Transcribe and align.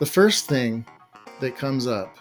The 0.00 0.06
first 0.06 0.48
thing 0.48 0.84
that 1.38 1.56
comes 1.56 1.86
up 1.86 2.16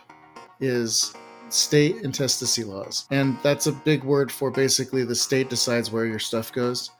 is 0.60 1.12
state 1.50 1.96
intestacy 2.04 2.64
laws. 2.64 3.08
And 3.10 3.36
that's 3.42 3.66
a 3.66 3.72
big 3.72 4.04
word 4.04 4.32
for 4.32 4.52
basically 4.52 5.04
the 5.04 5.16
state 5.16 5.50
decides 5.50 5.90
where 5.90 6.06
your 6.06 6.20
stuff 6.20 6.54
goes. 6.54 6.92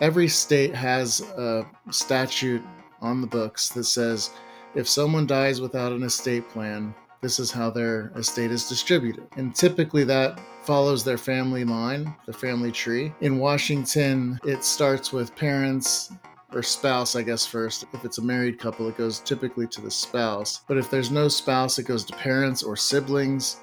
Every 0.00 0.28
state 0.28 0.74
has 0.74 1.20
a 1.20 1.66
statute 1.90 2.62
on 3.02 3.20
the 3.20 3.26
books 3.26 3.68
that 3.70 3.84
says 3.84 4.30
if 4.74 4.88
someone 4.88 5.26
dies 5.26 5.60
without 5.60 5.92
an 5.92 6.02
estate 6.02 6.48
plan, 6.48 6.94
this 7.20 7.38
is 7.38 7.50
how 7.50 7.68
their 7.68 8.10
estate 8.16 8.50
is 8.50 8.66
distributed. 8.66 9.26
And 9.36 9.54
typically 9.54 10.04
that 10.04 10.40
follows 10.62 11.04
their 11.04 11.18
family 11.18 11.64
line, 11.64 12.14
the 12.24 12.32
family 12.32 12.72
tree. 12.72 13.12
In 13.20 13.38
Washington, 13.38 14.40
it 14.44 14.64
starts 14.64 15.12
with 15.12 15.36
parents, 15.36 16.12
or 16.54 16.62
spouse, 16.62 17.16
I 17.16 17.22
guess, 17.22 17.46
first. 17.46 17.84
If 17.92 18.04
it's 18.04 18.18
a 18.18 18.22
married 18.22 18.58
couple, 18.58 18.88
it 18.88 18.96
goes 18.96 19.20
typically 19.20 19.66
to 19.68 19.80
the 19.80 19.90
spouse. 19.90 20.62
But 20.68 20.78
if 20.78 20.90
there's 20.90 21.10
no 21.10 21.28
spouse, 21.28 21.78
it 21.78 21.84
goes 21.84 22.04
to 22.04 22.16
parents 22.16 22.62
or 22.62 22.76
siblings, 22.76 23.58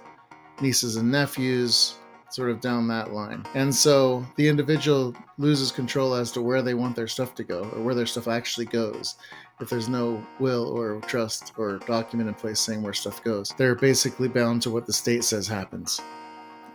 nieces 0.61 0.97
and 0.97 1.11
nephews, 1.11 1.95
sort 2.29 2.49
of 2.49 2.61
down 2.61 2.87
that 2.87 3.11
line. 3.13 3.45
And 3.55 3.73
so 3.73 4.25
the 4.35 4.47
individual 4.47 5.15
loses 5.37 5.71
control 5.71 6.13
as 6.13 6.31
to 6.33 6.41
where 6.41 6.61
they 6.61 6.73
want 6.73 6.95
their 6.95 7.07
stuff 7.07 7.35
to 7.35 7.43
go 7.43 7.69
or 7.73 7.81
where 7.81 7.95
their 7.95 8.05
stuff 8.05 8.27
actually 8.27 8.65
goes. 8.65 9.15
If 9.59 9.69
there's 9.69 9.89
no 9.89 10.25
will 10.39 10.65
or 10.67 11.01
trust 11.01 11.53
or 11.57 11.77
document 11.79 12.29
in 12.29 12.35
place 12.35 12.59
saying 12.59 12.81
where 12.81 12.93
stuff 12.93 13.23
goes, 13.23 13.53
they're 13.57 13.75
basically 13.75 14.27
bound 14.27 14.61
to 14.63 14.71
what 14.71 14.85
the 14.85 14.93
state 14.93 15.23
says 15.23 15.47
happens. 15.47 15.99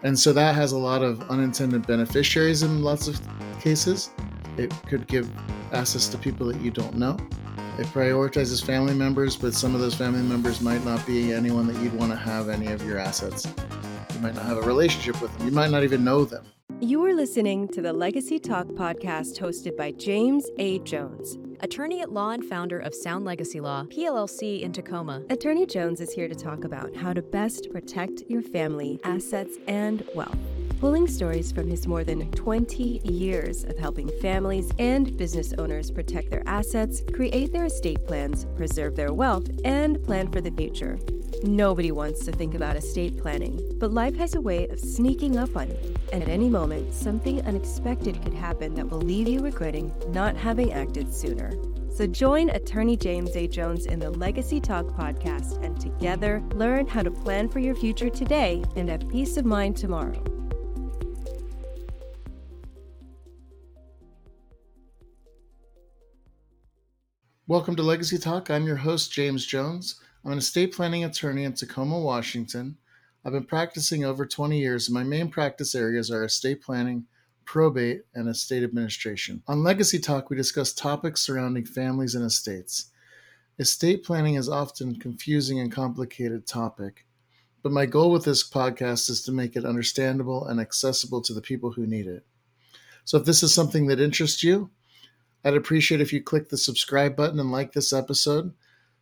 And 0.02 0.16
so 0.16 0.32
that 0.34 0.54
has 0.54 0.72
a 0.72 0.78
lot 0.78 1.02
of 1.02 1.22
unintended 1.30 1.86
beneficiaries 1.86 2.62
in 2.62 2.82
lots 2.82 3.08
of 3.08 3.20
cases. 3.60 4.10
It 4.58 4.72
could 4.86 5.06
give 5.06 5.30
access 5.72 6.08
to 6.08 6.18
people 6.18 6.46
that 6.46 6.60
you 6.60 6.70
don't 6.70 6.94
know. 6.94 7.16
It 7.78 7.86
prioritizes 7.88 8.64
family 8.64 8.94
members, 8.94 9.36
but 9.36 9.52
some 9.52 9.74
of 9.74 9.80
those 9.80 9.94
family 9.94 10.22
members 10.22 10.62
might 10.62 10.84
not 10.84 11.04
be 11.06 11.32
anyone 11.32 11.66
that 11.66 11.76
you'd 11.82 11.92
want 11.92 12.10
to 12.10 12.16
have 12.16 12.48
any 12.48 12.68
of 12.68 12.82
your 12.86 12.98
assets. 12.98 13.46
You 14.14 14.20
might 14.20 14.34
not 14.34 14.46
have 14.46 14.56
a 14.56 14.62
relationship 14.62 15.20
with 15.20 15.36
them. 15.36 15.46
You 15.46 15.52
might 15.52 15.70
not 15.70 15.84
even 15.84 16.02
know 16.02 16.24
them. 16.24 16.46
You 16.80 17.04
are 17.04 17.14
listening 17.14 17.68
to 17.68 17.82
the 17.82 17.92
Legacy 17.92 18.38
Talk 18.38 18.66
podcast 18.68 19.38
hosted 19.38 19.76
by 19.76 19.92
James 19.92 20.46
A. 20.58 20.78
Jones, 20.80 21.38
attorney 21.60 22.00
at 22.00 22.12
law 22.12 22.30
and 22.30 22.44
founder 22.44 22.78
of 22.78 22.94
Sound 22.94 23.24
Legacy 23.24 23.60
Law, 23.60 23.84
PLLC 23.84 24.62
in 24.62 24.72
Tacoma. 24.72 25.22
Attorney 25.30 25.66
Jones 25.66 26.00
is 26.00 26.12
here 26.12 26.28
to 26.28 26.34
talk 26.34 26.64
about 26.64 26.94
how 26.94 27.12
to 27.12 27.22
best 27.22 27.70
protect 27.70 28.22
your 28.28 28.42
family, 28.42 29.00
assets, 29.04 29.56
and 29.66 30.02
wealth 30.14 30.38
pulling 30.80 31.06
stories 31.06 31.52
from 31.52 31.68
his 31.68 31.86
more 31.86 32.04
than 32.04 32.30
20 32.32 33.00
years 33.04 33.64
of 33.64 33.78
helping 33.78 34.08
families 34.20 34.70
and 34.78 35.16
business 35.16 35.52
owners 35.54 35.90
protect 35.90 36.30
their 36.30 36.42
assets, 36.46 37.02
create 37.12 37.52
their 37.52 37.64
estate 37.64 38.06
plans, 38.06 38.46
preserve 38.56 38.94
their 38.94 39.12
wealth, 39.12 39.48
and 39.64 40.02
plan 40.04 40.30
for 40.30 40.40
the 40.40 40.50
future. 40.50 40.98
Nobody 41.42 41.92
wants 41.92 42.24
to 42.24 42.32
think 42.32 42.54
about 42.54 42.76
estate 42.76 43.18
planning, 43.18 43.60
but 43.78 43.92
life 43.92 44.16
has 44.16 44.34
a 44.34 44.40
way 44.40 44.66
of 44.68 44.80
sneaking 44.80 45.36
up 45.36 45.56
on 45.56 45.68
you, 45.68 45.94
and 46.12 46.22
at 46.22 46.28
any 46.28 46.48
moment, 46.48 46.92
something 46.94 47.40
unexpected 47.42 48.22
could 48.22 48.34
happen 48.34 48.74
that 48.74 48.88
will 48.88 49.00
leave 49.00 49.28
you 49.28 49.40
regretting 49.40 49.92
not 50.08 50.36
having 50.36 50.72
acted 50.72 51.12
sooner. 51.12 51.52
So 51.94 52.06
join 52.06 52.50
attorney 52.50 52.96
James 52.96 53.34
A. 53.36 53.48
Jones 53.48 53.86
in 53.86 53.98
the 53.98 54.10
Legacy 54.10 54.60
Talk 54.60 54.86
podcast 54.88 55.62
and 55.64 55.80
together 55.80 56.42
learn 56.54 56.86
how 56.86 57.02
to 57.02 57.10
plan 57.10 57.48
for 57.48 57.58
your 57.58 57.74
future 57.74 58.10
today 58.10 58.62
and 58.76 58.90
have 58.90 59.08
peace 59.08 59.38
of 59.38 59.46
mind 59.46 59.78
tomorrow. 59.78 60.35
Welcome 67.48 67.76
to 67.76 67.82
Legacy 67.84 68.18
Talk. 68.18 68.50
I'm 68.50 68.66
your 68.66 68.74
host, 68.74 69.12
James 69.12 69.46
Jones. 69.46 70.00
I'm 70.24 70.32
an 70.32 70.38
estate 70.38 70.74
planning 70.74 71.04
attorney 71.04 71.44
in 71.44 71.52
Tacoma, 71.52 71.96
Washington. 71.96 72.76
I've 73.24 73.34
been 73.34 73.44
practicing 73.44 74.04
over 74.04 74.26
20 74.26 74.58
years, 74.58 74.88
and 74.88 74.94
my 74.94 75.04
main 75.04 75.28
practice 75.28 75.76
areas 75.76 76.10
are 76.10 76.24
estate 76.24 76.60
planning, 76.60 77.06
probate, 77.44 78.02
and 78.16 78.28
estate 78.28 78.64
administration. 78.64 79.44
On 79.46 79.62
Legacy 79.62 80.00
Talk, 80.00 80.28
we 80.28 80.36
discuss 80.36 80.72
topics 80.72 81.20
surrounding 81.20 81.64
families 81.64 82.16
and 82.16 82.24
estates. 82.24 82.90
Estate 83.60 84.02
planning 84.02 84.34
is 84.34 84.48
often 84.48 84.96
a 84.96 84.98
confusing 84.98 85.60
and 85.60 85.70
complicated 85.70 86.48
topic, 86.48 87.06
but 87.62 87.70
my 87.70 87.86
goal 87.86 88.10
with 88.10 88.24
this 88.24 88.42
podcast 88.42 89.08
is 89.08 89.22
to 89.22 89.30
make 89.30 89.54
it 89.54 89.64
understandable 89.64 90.46
and 90.46 90.58
accessible 90.58 91.20
to 91.20 91.32
the 91.32 91.40
people 91.40 91.70
who 91.70 91.86
need 91.86 92.08
it. 92.08 92.26
So 93.04 93.18
if 93.18 93.24
this 93.24 93.44
is 93.44 93.54
something 93.54 93.86
that 93.86 94.00
interests 94.00 94.42
you, 94.42 94.68
I'd 95.46 95.54
appreciate 95.54 96.00
if 96.00 96.12
you 96.12 96.20
click 96.20 96.48
the 96.48 96.56
subscribe 96.56 97.14
button 97.14 97.38
and 97.38 97.52
like 97.52 97.72
this 97.72 97.92
episode 97.92 98.52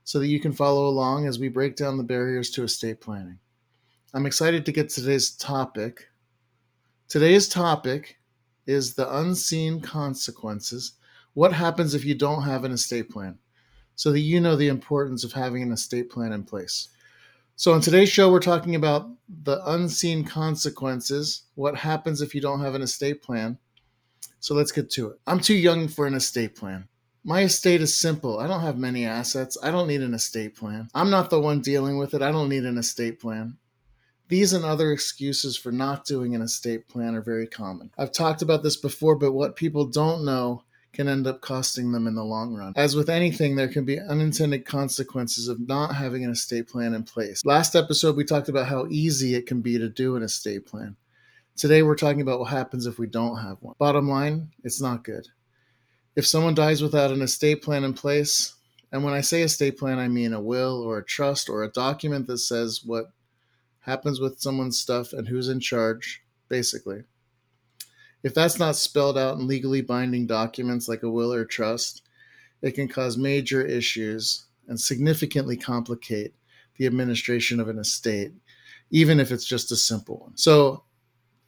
so 0.04 0.18
that 0.18 0.26
you 0.26 0.38
can 0.38 0.52
follow 0.52 0.86
along 0.88 1.26
as 1.26 1.38
we 1.38 1.48
break 1.48 1.74
down 1.74 1.96
the 1.96 2.04
barriers 2.04 2.50
to 2.50 2.64
estate 2.64 3.00
planning. 3.00 3.38
I'm 4.12 4.26
excited 4.26 4.66
to 4.66 4.72
get 4.72 4.90
to 4.90 5.00
today's 5.00 5.30
topic. 5.30 6.10
Today's 7.08 7.48
topic 7.48 8.18
is 8.66 8.92
the 8.92 9.10
unseen 9.20 9.80
consequences. 9.80 10.92
What 11.32 11.54
happens 11.54 11.94
if 11.94 12.04
you 12.04 12.14
don't 12.14 12.42
have 12.42 12.64
an 12.64 12.72
estate 12.72 13.08
plan? 13.08 13.38
So 13.96 14.12
that 14.12 14.20
you 14.20 14.38
know 14.38 14.54
the 14.54 14.68
importance 14.68 15.24
of 15.24 15.32
having 15.32 15.62
an 15.62 15.72
estate 15.72 16.10
plan 16.10 16.34
in 16.34 16.44
place. 16.44 16.90
So, 17.56 17.72
on 17.72 17.80
today's 17.80 18.10
show, 18.10 18.30
we're 18.30 18.40
talking 18.40 18.74
about 18.74 19.08
the 19.44 19.62
unseen 19.70 20.24
consequences. 20.24 21.44
What 21.54 21.74
happens 21.74 22.20
if 22.20 22.34
you 22.34 22.42
don't 22.42 22.60
have 22.60 22.74
an 22.74 22.82
estate 22.82 23.22
plan? 23.22 23.56
So 24.44 24.54
let's 24.54 24.72
get 24.72 24.90
to 24.90 25.08
it. 25.08 25.18
I'm 25.26 25.40
too 25.40 25.54
young 25.54 25.88
for 25.88 26.06
an 26.06 26.12
estate 26.12 26.54
plan. 26.54 26.86
My 27.24 27.44
estate 27.44 27.80
is 27.80 27.98
simple. 27.98 28.40
I 28.40 28.46
don't 28.46 28.60
have 28.60 28.76
many 28.76 29.06
assets. 29.06 29.56
I 29.62 29.70
don't 29.70 29.88
need 29.88 30.02
an 30.02 30.12
estate 30.12 30.54
plan. 30.54 30.90
I'm 30.94 31.08
not 31.08 31.30
the 31.30 31.40
one 31.40 31.62
dealing 31.62 31.96
with 31.96 32.12
it. 32.12 32.20
I 32.20 32.30
don't 32.30 32.50
need 32.50 32.66
an 32.66 32.76
estate 32.76 33.18
plan. 33.18 33.56
These 34.28 34.52
and 34.52 34.62
other 34.62 34.92
excuses 34.92 35.56
for 35.56 35.72
not 35.72 36.04
doing 36.04 36.34
an 36.34 36.42
estate 36.42 36.88
plan 36.88 37.14
are 37.14 37.22
very 37.22 37.46
common. 37.46 37.90
I've 37.96 38.12
talked 38.12 38.42
about 38.42 38.62
this 38.62 38.76
before, 38.76 39.16
but 39.16 39.32
what 39.32 39.56
people 39.56 39.86
don't 39.86 40.26
know 40.26 40.64
can 40.92 41.08
end 41.08 41.26
up 41.26 41.40
costing 41.40 41.92
them 41.92 42.06
in 42.06 42.14
the 42.14 42.22
long 42.22 42.54
run. 42.54 42.74
As 42.76 42.94
with 42.94 43.08
anything, 43.08 43.56
there 43.56 43.68
can 43.68 43.86
be 43.86 43.98
unintended 43.98 44.66
consequences 44.66 45.48
of 45.48 45.58
not 45.58 45.94
having 45.94 46.22
an 46.22 46.30
estate 46.30 46.68
plan 46.68 46.92
in 46.92 47.04
place. 47.04 47.42
Last 47.46 47.74
episode, 47.74 48.14
we 48.14 48.24
talked 48.24 48.50
about 48.50 48.66
how 48.66 48.88
easy 48.90 49.34
it 49.34 49.46
can 49.46 49.62
be 49.62 49.78
to 49.78 49.88
do 49.88 50.16
an 50.16 50.22
estate 50.22 50.66
plan. 50.66 50.96
Today, 51.56 51.82
we're 51.82 51.94
talking 51.94 52.20
about 52.20 52.40
what 52.40 52.50
happens 52.50 52.84
if 52.84 52.98
we 52.98 53.06
don't 53.06 53.38
have 53.38 53.58
one. 53.60 53.76
Bottom 53.78 54.08
line, 54.08 54.50
it's 54.64 54.80
not 54.80 55.04
good. 55.04 55.28
If 56.16 56.26
someone 56.26 56.54
dies 56.54 56.82
without 56.82 57.12
an 57.12 57.22
estate 57.22 57.62
plan 57.62 57.84
in 57.84 57.94
place, 57.94 58.54
and 58.90 59.04
when 59.04 59.14
I 59.14 59.20
say 59.20 59.42
estate 59.42 59.78
plan, 59.78 60.00
I 60.00 60.08
mean 60.08 60.32
a 60.32 60.40
will 60.40 60.82
or 60.82 60.98
a 60.98 61.04
trust 61.04 61.48
or 61.48 61.62
a 61.62 61.70
document 61.70 62.26
that 62.26 62.38
says 62.38 62.82
what 62.84 63.12
happens 63.80 64.18
with 64.18 64.40
someone's 64.40 64.80
stuff 64.80 65.12
and 65.12 65.28
who's 65.28 65.48
in 65.48 65.60
charge, 65.60 66.22
basically. 66.48 67.04
If 68.24 68.34
that's 68.34 68.58
not 68.58 68.74
spelled 68.74 69.16
out 69.16 69.38
in 69.38 69.46
legally 69.46 69.80
binding 69.80 70.26
documents 70.26 70.88
like 70.88 71.04
a 71.04 71.10
will 71.10 71.32
or 71.32 71.44
trust, 71.44 72.02
it 72.62 72.72
can 72.72 72.88
cause 72.88 73.16
major 73.16 73.62
issues 73.62 74.46
and 74.66 74.80
significantly 74.80 75.56
complicate 75.56 76.34
the 76.78 76.86
administration 76.86 77.60
of 77.60 77.68
an 77.68 77.78
estate, 77.78 78.32
even 78.90 79.20
if 79.20 79.30
it's 79.30 79.46
just 79.46 79.70
a 79.70 79.76
simple 79.76 80.18
one. 80.18 80.36
So, 80.36 80.82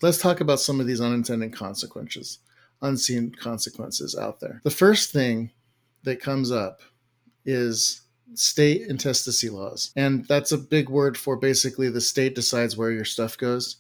let's 0.03 0.19
talk 0.19 0.41
about 0.41 0.61
some 0.61 0.81
of 0.81 0.87
these 0.87 1.01
unintended 1.01 1.53
consequences, 1.53 2.39
unseen 2.83 3.31
consequences 3.33 4.17
out 4.17 4.41
there. 4.41 4.61
The 4.65 4.71
first 4.71 5.13
thing 5.13 5.51
that 6.05 6.21
comes 6.21 6.51
up 6.53 6.81
is 7.45 8.03
state 8.35 8.83
intestacy 8.89 9.49
laws. 9.49 9.93
And 9.97 10.25
that's 10.27 10.53
a 10.53 10.59
big 10.59 10.89
word 10.89 11.17
for 11.17 11.37
basically 11.37 11.89
the 11.89 12.01
state 12.01 12.35
decides 12.35 12.77
where 12.77 12.91
your 12.91 13.05
stuff 13.05 13.39
goes. 13.39 13.77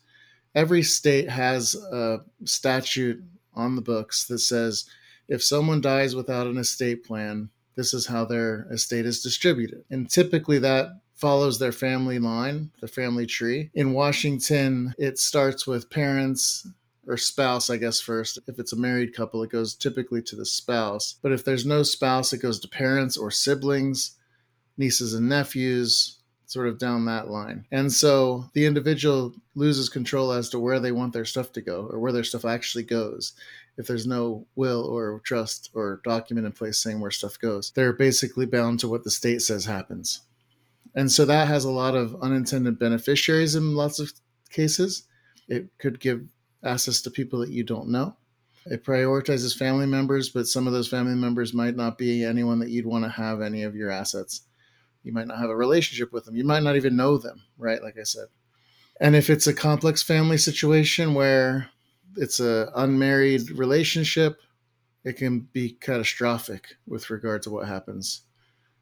Every 0.54 0.82
state 0.82 1.28
has 1.28 1.74
a 1.74 2.20
statute 2.44 3.22
on 3.54 3.76
the 3.76 3.82
books 3.82 4.26
that 4.26 4.38
says 4.38 4.88
if 5.28 5.42
someone 5.42 5.80
dies 5.80 6.14
without 6.14 6.46
an 6.46 6.56
estate 6.56 7.04
plan, 7.04 7.50
this 7.74 7.92
is 7.92 8.06
how 8.06 8.24
their 8.24 8.66
estate 8.70 9.04
is 9.04 9.22
distributed. 9.22 9.84
And 9.90 10.08
typically 10.08 10.58
that 10.60 11.00
follows 11.16 11.58
their 11.58 11.72
family 11.72 12.18
line, 12.18 12.70
the 12.80 12.88
family 12.88 13.26
tree. 13.26 13.70
In 13.74 13.92
Washington, 13.92 14.94
it 14.98 15.18
starts 15.18 15.66
with 15.66 15.90
parents 15.90 16.66
or 17.06 17.16
spouse, 17.16 17.70
I 17.70 17.78
guess, 17.78 18.00
first. 18.00 18.38
If 18.46 18.58
it's 18.58 18.72
a 18.72 18.76
married 18.76 19.14
couple, 19.14 19.42
it 19.42 19.50
goes 19.50 19.74
typically 19.74 20.22
to 20.22 20.36
the 20.36 20.44
spouse. 20.44 21.16
But 21.22 21.32
if 21.32 21.44
there's 21.44 21.64
no 21.64 21.82
spouse, 21.82 22.32
it 22.32 22.42
goes 22.42 22.60
to 22.60 22.68
parents 22.68 23.16
or 23.16 23.30
siblings, 23.30 24.16
nieces 24.76 25.14
and 25.14 25.28
nephews, 25.28 26.18
sort 26.46 26.68
of 26.68 26.78
down 26.78 27.06
that 27.06 27.28
line. 27.28 27.64
And 27.72 27.92
so 27.92 28.50
the 28.52 28.66
individual 28.66 29.34
loses 29.54 29.88
control 29.88 30.32
as 30.32 30.48
to 30.50 30.58
where 30.58 30.80
they 30.80 30.92
want 30.92 31.12
their 31.12 31.24
stuff 31.24 31.52
to 31.52 31.60
go 31.60 31.88
or 31.90 31.98
where 31.98 32.12
their 32.12 32.24
stuff 32.24 32.44
actually 32.44 32.84
goes. 32.84 33.32
If 33.78 33.86
there's 33.86 34.06
no 34.06 34.46
will 34.54 34.84
or 34.84 35.20
trust 35.24 35.70
or 35.74 36.00
document 36.04 36.46
in 36.46 36.52
place 36.52 36.78
saying 36.78 37.00
where 37.00 37.10
stuff 37.10 37.38
goes, 37.38 37.72
they're 37.72 37.92
basically 37.92 38.46
bound 38.46 38.80
to 38.80 38.88
what 38.88 39.04
the 39.04 39.10
state 39.10 39.42
says 39.42 39.64
happens. 39.64 40.20
And 40.96 41.12
so 41.12 41.26
that 41.26 41.46
has 41.46 41.66
a 41.66 41.70
lot 41.70 41.94
of 41.94 42.16
unintended 42.22 42.78
beneficiaries 42.78 43.54
in 43.54 43.74
lots 43.74 44.00
of 44.00 44.12
cases. 44.50 45.02
It 45.46 45.68
could 45.78 46.00
give 46.00 46.22
access 46.64 47.02
to 47.02 47.10
people 47.10 47.38
that 47.40 47.50
you 47.50 47.62
don't 47.62 47.90
know. 47.90 48.16
It 48.64 48.82
prioritizes 48.82 49.56
family 49.56 49.86
members, 49.86 50.30
but 50.30 50.48
some 50.48 50.66
of 50.66 50.72
those 50.72 50.88
family 50.88 51.14
members 51.14 51.52
might 51.52 51.76
not 51.76 51.98
be 51.98 52.24
anyone 52.24 52.58
that 52.60 52.70
you'd 52.70 52.86
want 52.86 53.04
to 53.04 53.10
have 53.10 53.42
any 53.42 53.62
of 53.62 53.76
your 53.76 53.90
assets. 53.90 54.40
You 55.04 55.12
might 55.12 55.28
not 55.28 55.38
have 55.38 55.50
a 55.50 55.56
relationship 55.56 56.12
with 56.12 56.24
them. 56.24 56.34
You 56.34 56.44
might 56.44 56.62
not 56.62 56.76
even 56.76 56.96
know 56.96 57.18
them, 57.18 57.42
right? 57.58 57.80
Like 57.80 57.98
I 58.00 58.02
said. 58.02 58.26
And 58.98 59.14
if 59.14 59.28
it's 59.28 59.46
a 59.46 59.54
complex 59.54 60.02
family 60.02 60.38
situation 60.38 61.12
where 61.12 61.68
it's 62.16 62.40
a 62.40 62.72
unmarried 62.74 63.50
relationship, 63.50 64.40
it 65.04 65.18
can 65.18 65.40
be 65.40 65.76
catastrophic 65.78 66.76
with 66.88 67.10
regard 67.10 67.42
to 67.42 67.50
what 67.50 67.68
happens 67.68 68.22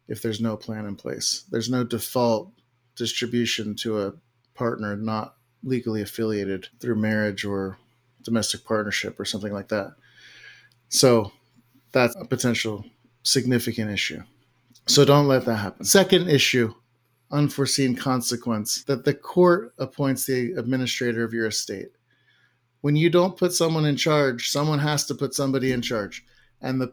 if 0.09 0.23
there's 0.23 0.41
no 0.41 0.57
plan 0.57 0.87
in 0.87 0.97
place. 0.97 1.45
There's 1.51 1.71
no 1.71 1.85
default 1.85 2.53
distribution 2.97 3.75
to 3.77 4.03
a 4.03 4.13
partner 4.55 4.97
not 4.97 5.37
legally 5.63 6.03
affiliated 6.03 6.69
through 6.79 6.97
marriage 6.97 7.45
or 7.45 7.79
domestic 8.23 8.65
partnership 8.65 9.19
or 9.19 9.25
something 9.25 9.53
like 9.53 9.69
that. 9.69 9.95
So 10.89 11.33
that's 11.93 12.15
a 12.17 12.25
potential 12.25 12.85
significant 13.23 13.91
issue. 13.91 14.23
So 14.87 15.05
don't 15.05 15.29
let 15.29 15.47
that 15.47 15.57
happen. 15.57 15.85
Second 15.85 16.29
issue, 16.29 16.75
unforeseen 17.31 17.97
consequence 17.97 18.85
that 18.85 19.05
the 19.05 19.15
court 19.15 19.75
appoints 19.79 20.27
the 20.27 20.53
administrator 20.53 21.25
of 21.25 21.33
your 21.33 21.47
estate. 21.47 21.89
When 22.83 22.97
you 22.97 23.09
don't 23.09 23.37
put 23.37 23.55
someone 23.55 23.87
in 23.87 23.97
charge, 23.97 24.51
someone 24.51 24.79
has 24.79 25.07
to 25.07 25.15
put 25.15 25.35
somebody 25.35 25.73
in 25.73 25.81
charge. 25.81 26.25
And 26.61 26.81
the 26.81 26.93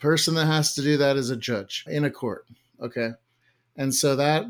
person 0.00 0.34
that 0.34 0.46
has 0.46 0.74
to 0.74 0.82
do 0.82 0.96
that 0.96 1.16
is 1.16 1.30
a 1.30 1.36
judge 1.36 1.84
in 1.86 2.04
a 2.04 2.10
court. 2.10 2.46
Okay. 2.80 3.10
And 3.76 3.94
so 3.94 4.16
that 4.16 4.46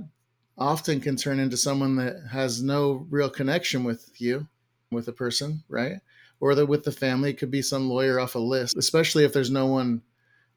often 0.57 1.01
can 1.01 1.17
turn 1.17 1.41
into 1.41 1.57
someone 1.57 1.97
that 1.97 2.17
has 2.31 2.63
no 2.63 3.07
real 3.11 3.29
connection 3.29 3.85
with 3.85 4.21
you, 4.21 4.47
with 4.91 5.09
a 5.09 5.13
person, 5.13 5.63
right? 5.69 5.97
Or 6.39 6.55
that 6.55 6.67
with 6.67 6.85
the 6.85 6.93
family, 6.93 7.31
it 7.31 7.39
could 7.39 7.51
be 7.51 7.63
some 7.63 7.89
lawyer 7.89 8.19
off 8.19 8.35
a 8.35 8.39
list, 8.39 8.77
especially 8.77 9.25
if 9.25 9.33
there's 9.33 9.51
no 9.51 9.67
one 9.67 10.03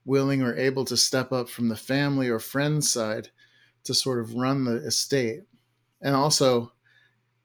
willing 0.06 0.42
or 0.42 0.56
able 0.56 0.86
to 0.86 0.98
step 0.98 1.32
up 1.32 1.50
from 1.50 1.70
the 1.70 1.76
family 1.76 2.30
or 2.30 2.40
friends 2.40 2.92
side 2.92 3.30
to 3.84 3.94
sort 3.94 4.20
of 4.20 4.36
run 4.36 4.64
the 4.64 4.76
estate. 4.86 5.42
And 6.02 6.16
also, 6.16 6.72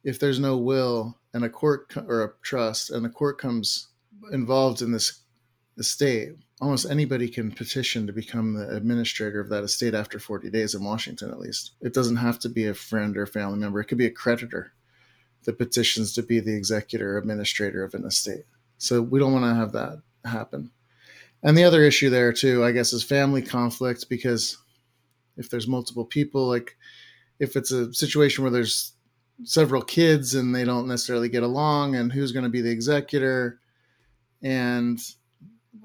if 0.04 0.18
there's 0.18 0.40
no 0.40 0.56
will 0.56 1.18
and 1.34 1.44
a 1.44 1.48
court 1.48 1.94
or 1.96 2.24
a 2.24 2.32
trust 2.42 2.90
and 2.90 3.04
the 3.04 3.10
court 3.10 3.38
comes 3.38 3.88
involved 4.32 4.82
in 4.82 4.92
this 4.92 5.20
estate, 5.76 6.32
almost 6.60 6.90
anybody 6.90 7.28
can 7.28 7.52
petition 7.52 8.06
to 8.06 8.12
become 8.12 8.54
the 8.54 8.68
administrator 8.74 9.40
of 9.40 9.48
that 9.48 9.64
estate 9.64 9.94
after 9.94 10.18
40 10.18 10.50
days 10.50 10.74
in 10.74 10.82
Washington, 10.82 11.30
at 11.30 11.38
least. 11.38 11.72
It 11.80 11.94
doesn't 11.94 12.16
have 12.16 12.38
to 12.40 12.48
be 12.48 12.66
a 12.66 12.74
friend 12.74 13.16
or 13.16 13.26
family 13.26 13.58
member, 13.58 13.80
it 13.80 13.84
could 13.84 13.98
be 13.98 14.06
a 14.06 14.10
creditor 14.10 14.72
that 15.44 15.58
petitions 15.58 16.12
to 16.14 16.22
be 16.22 16.40
the 16.40 16.56
executor 16.56 17.16
administrator 17.16 17.84
of 17.84 17.94
an 17.94 18.04
estate. 18.04 18.44
So 18.78 19.00
we 19.00 19.18
don't 19.18 19.32
want 19.32 19.44
to 19.44 19.54
have 19.54 19.72
that 19.72 20.02
happen. 20.24 20.70
And 21.42 21.56
the 21.56 21.64
other 21.64 21.84
issue 21.84 22.10
there, 22.10 22.32
too, 22.32 22.64
I 22.64 22.72
guess, 22.72 22.92
is 22.92 23.04
family 23.04 23.42
conflict 23.42 24.08
because 24.08 24.58
if 25.36 25.48
there's 25.48 25.68
multiple 25.68 26.04
people, 26.04 26.48
like 26.48 26.76
if 27.38 27.54
it's 27.56 27.70
a 27.70 27.94
situation 27.94 28.42
where 28.42 28.50
there's 28.50 28.92
several 29.44 29.82
kids 29.82 30.34
and 30.34 30.54
they 30.54 30.64
don't 30.64 30.88
necessarily 30.88 31.28
get 31.28 31.44
along, 31.44 31.94
and 31.94 32.12
who's 32.12 32.32
going 32.32 32.42
to 32.42 32.50
be 32.50 32.60
the 32.60 32.70
executor, 32.70 33.60
and 34.42 34.98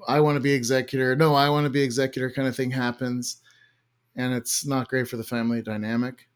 I 0.06 0.20
want 0.20 0.36
to 0.36 0.40
be 0.40 0.52
executor. 0.52 1.16
No, 1.16 1.34
I 1.34 1.48
want 1.48 1.64
to 1.64 1.70
be 1.70 1.82
executor 1.82 2.30
kind 2.30 2.48
of 2.48 2.56
thing 2.56 2.70
happens. 2.70 3.40
And 4.16 4.32
it's 4.32 4.66
not 4.66 4.88
great 4.88 5.08
for 5.08 5.16
the 5.16 5.24
family 5.24 5.62
dynamic 5.62 6.28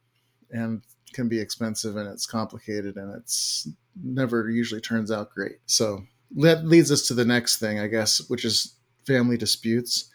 and 0.50 0.82
can 1.12 1.28
be 1.28 1.40
expensive 1.40 1.96
and 1.96 2.08
it's 2.08 2.26
complicated 2.26 2.96
and 2.96 3.14
it's 3.14 3.68
never 4.02 4.50
usually 4.50 4.80
turns 4.80 5.10
out 5.10 5.30
great. 5.30 5.58
So 5.66 6.02
that 6.36 6.66
leads 6.66 6.90
us 6.90 7.06
to 7.08 7.14
the 7.14 7.24
next 7.24 7.58
thing, 7.58 7.78
I 7.78 7.86
guess, 7.86 8.28
which 8.28 8.44
is 8.44 8.74
family 9.06 9.36
disputes. 9.36 10.10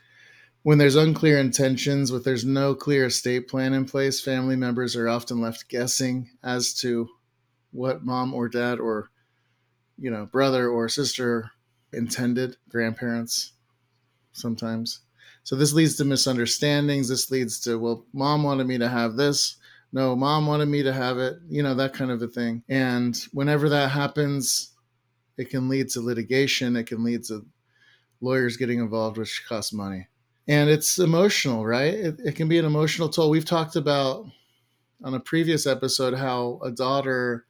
When 0.64 0.78
there's 0.78 0.96
unclear 0.96 1.40
intentions, 1.40 2.12
with 2.12 2.24
there's 2.24 2.46
no 2.46 2.74
clear 2.74 3.06
estate 3.06 3.48
plan 3.48 3.74
in 3.74 3.86
place, 3.86 4.22
family 4.22 4.56
members 4.56 4.96
are 4.96 5.10
often 5.10 5.42
left 5.42 5.68
guessing 5.68 6.30
as 6.44 6.74
to 6.76 7.10
what 7.72 8.06
mom 8.06 8.34
or 8.34 8.48
dad 8.48 8.80
or 8.80 9.10
you 9.98 10.10
know 10.10 10.26
brother 10.26 10.70
or 10.70 10.88
sister 10.88 11.52
intended 11.94 12.58
grandparents 12.70 13.54
sometimes. 14.32 15.02
So 15.44 15.56
this 15.56 15.74
leads 15.74 15.96
to 15.98 16.06
misunderstandings. 16.06 17.10
This 17.10 17.30
leads 17.30 17.60
to, 17.62 17.78
well, 17.78 18.06
mom 18.14 18.44
wanted 18.44 18.68
me 18.68 18.78
to 18.78 18.88
have 18.88 19.16
this. 19.16 19.58
No, 19.92 20.16
mom 20.16 20.48
wanted 20.48 20.68
me 20.70 20.84
to 20.84 20.94
have 20.94 21.20
it, 21.20 21.38
you 21.50 21.62
know, 21.62 21.76
that 21.76 21.94
kind 21.94 22.10
of 22.10 22.22
a 22.22 22.28
thing. 22.28 22.64
And 22.68 23.16
whenever 23.32 23.70
that 23.70 23.92
happens, 23.92 24.72
it 25.38 25.50
can 25.50 25.70
lead 25.70 25.90
to 25.90 26.02
litigation. 26.02 26.76
It 26.76 26.88
can 26.88 27.04
lead 27.04 27.24
to 27.26 27.46
lawyers 28.22 28.58
getting 28.58 28.80
involved, 28.80 29.18
which 29.18 29.44
costs 29.48 29.74
money. 29.74 30.08
And 30.48 30.70
it's 30.70 30.98
emotional, 30.98 31.66
right? 31.66 31.94
It, 31.94 32.20
it 32.24 32.36
can 32.36 32.48
be 32.48 32.58
an 32.58 32.66
emotional 32.66 33.10
toll. 33.10 33.30
We've 33.30 33.46
talked 33.46 33.76
about 33.76 34.26
on 35.04 35.14
a 35.14 35.20
previous 35.20 35.68
episode 35.68 36.14
how 36.16 36.60
a 36.64 36.72
daughter 36.72 37.46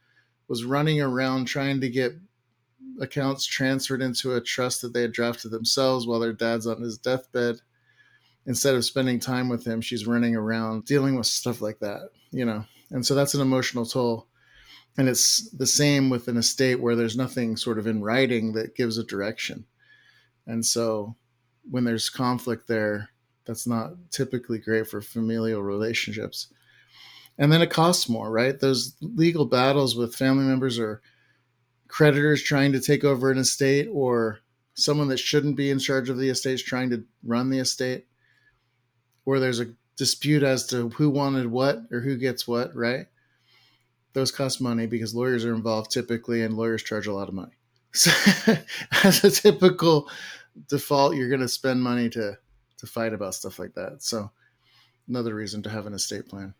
was 0.47 0.65
running 0.65 1.01
around 1.01 1.45
trying 1.45 1.79
to 1.81 1.89
get 1.89 2.13
accounts 3.01 3.45
transferred 3.45 4.01
into 4.01 4.35
a 4.35 4.41
trust 4.41 4.81
that 4.81 4.93
they 4.93 5.01
had 5.01 5.11
drafted 5.11 5.51
themselves 5.51 6.05
while 6.05 6.19
their 6.19 6.33
dad's 6.33 6.67
on 6.67 6.81
his 6.81 6.97
deathbed. 6.97 7.57
Instead 8.45 8.75
of 8.75 8.85
spending 8.85 9.19
time 9.19 9.49
with 9.49 9.65
him, 9.65 9.81
she's 9.81 10.05
running 10.05 10.35
around 10.35 10.85
dealing 10.85 11.15
with 11.15 11.25
stuff 11.25 11.61
like 11.61 11.79
that, 11.79 12.09
you 12.31 12.45
know. 12.45 12.65
And 12.91 13.05
so 13.05 13.15
that's 13.15 13.33
an 13.33 13.41
emotional 13.41 13.85
toll. 13.85 14.27
And 14.97 15.09
it's 15.09 15.49
the 15.51 15.65
same 15.65 16.09
with 16.09 16.27
an 16.27 16.37
estate 16.37 16.79
where 16.79 16.95
there's 16.95 17.17
nothing 17.17 17.57
sort 17.57 17.79
of 17.79 17.87
in 17.87 18.03
writing 18.03 18.53
that 18.53 18.75
gives 18.75 18.97
a 18.97 19.03
direction. 19.03 19.65
And 20.45 20.65
so 20.65 21.15
when 21.69 21.83
there's 21.83 22.09
conflict 22.09 22.67
there, 22.67 23.09
that's 23.45 23.65
not 23.65 23.93
typically 24.11 24.59
great 24.59 24.87
for 24.87 25.01
familial 25.01 25.63
relationships. 25.63 26.53
And 27.37 27.51
then 27.51 27.61
it 27.61 27.71
costs 27.71 28.07
more, 28.07 28.29
right? 28.29 28.59
Those 28.59 28.95
legal 29.01 29.45
battles 29.45 29.95
with 29.95 30.15
family 30.15 30.45
members 30.45 30.77
are 30.77 31.01
creditors 31.93 32.41
trying 32.41 32.71
to 32.71 32.81
take 32.81 33.03
over 33.03 33.29
an 33.29 33.37
estate 33.37 33.87
or 33.93 34.39
someone 34.73 35.09
that 35.09 35.19
shouldn't 35.19 35.55
be 35.55 35.69
in 35.69 35.77
charge 35.77 36.09
of 36.09 36.17
the 36.17 36.27
estate 36.27 36.53
is 36.53 36.63
trying 36.63 36.89
to 36.89 37.03
run 37.23 37.51
the 37.51 37.59
estate? 37.59 38.07
Or 39.25 39.39
there's 39.39 39.59
a 39.59 39.75
dispute 39.95 40.41
as 40.41 40.65
to 40.67 40.89
who 40.89 41.11
wanted 41.11 41.45
what 41.45 41.83
or 41.91 41.99
who 41.99 42.17
gets 42.17 42.47
what 42.47 42.75
right? 42.75 43.05
Those 44.13 44.31
cost 44.31 44.59
money 44.59 44.87
because 44.87 45.13
lawyers 45.13 45.45
are 45.45 45.53
involved 45.53 45.91
typically 45.91 46.41
and 46.41 46.57
lawyers 46.57 46.81
charge 46.81 47.05
a 47.05 47.13
lot 47.13 47.29
of 47.29 47.35
money. 47.35 47.53
So 47.91 48.09
as 49.03 49.23
a 49.23 49.29
typical 49.29 50.09
default 50.67 51.15
you're 51.15 51.29
going 51.29 51.41
to 51.41 51.47
spend 51.47 51.83
money 51.83 52.09
to 52.09 52.39
to 52.77 52.87
fight 52.87 53.13
about 53.13 53.35
stuff 53.35 53.59
like 53.59 53.75
that. 53.75 54.01
So 54.01 54.31
another 55.07 55.35
reason 55.35 55.61
to 55.61 55.69
have 55.69 55.85
an 55.85 55.93
estate 55.93 56.27
plan. 56.27 56.55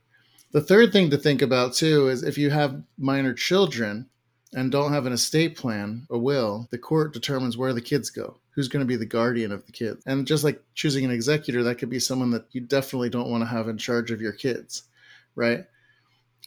The 0.51 0.62
third 0.62 0.94
thing 0.94 1.09
to 1.09 1.18
think 1.18 1.41
about 1.41 1.74
too 1.74 2.07
is 2.09 2.22
if 2.22 2.38
you 2.38 2.51
have 2.51 2.84
minor 3.00 3.34
children 3.34 4.12
and 4.53 4.72
don't 4.72 4.93
have 4.93 5.05
an 5.05 5.13
estate 5.13 5.55
plan, 5.57 6.05
a 6.10 6.17
will, 6.17 6.67
the 6.72 6.77
court 6.77 7.13
determines 7.13 7.57
where 7.57 7.74
the 7.74 7.81
kids 7.81 8.10
go, 8.10 8.38
who's 8.51 8.67
going 8.67 8.81
to 8.81 8.88
be 8.88 8.95
the 8.95 9.05
guardian 9.05 9.51
of 9.51 9.65
the 9.65 9.72
kids. 9.72 10.03
And 10.05 10.27
just 10.27 10.43
like 10.43 10.62
choosing 10.75 11.05
an 11.05 11.12
executor, 11.12 11.63
that 11.63 11.75
could 11.75 11.89
be 11.89 12.00
someone 12.00 12.31
that 12.31 12.45
you 12.51 12.62
definitely 12.62 13.10
don't 13.10 13.29
want 13.29 13.41
to 13.41 13.48
have 13.48 13.67
in 13.67 13.77
charge 13.77 14.12
of 14.12 14.22
your 14.22 14.31
kids, 14.31 14.83
right? 15.36 15.65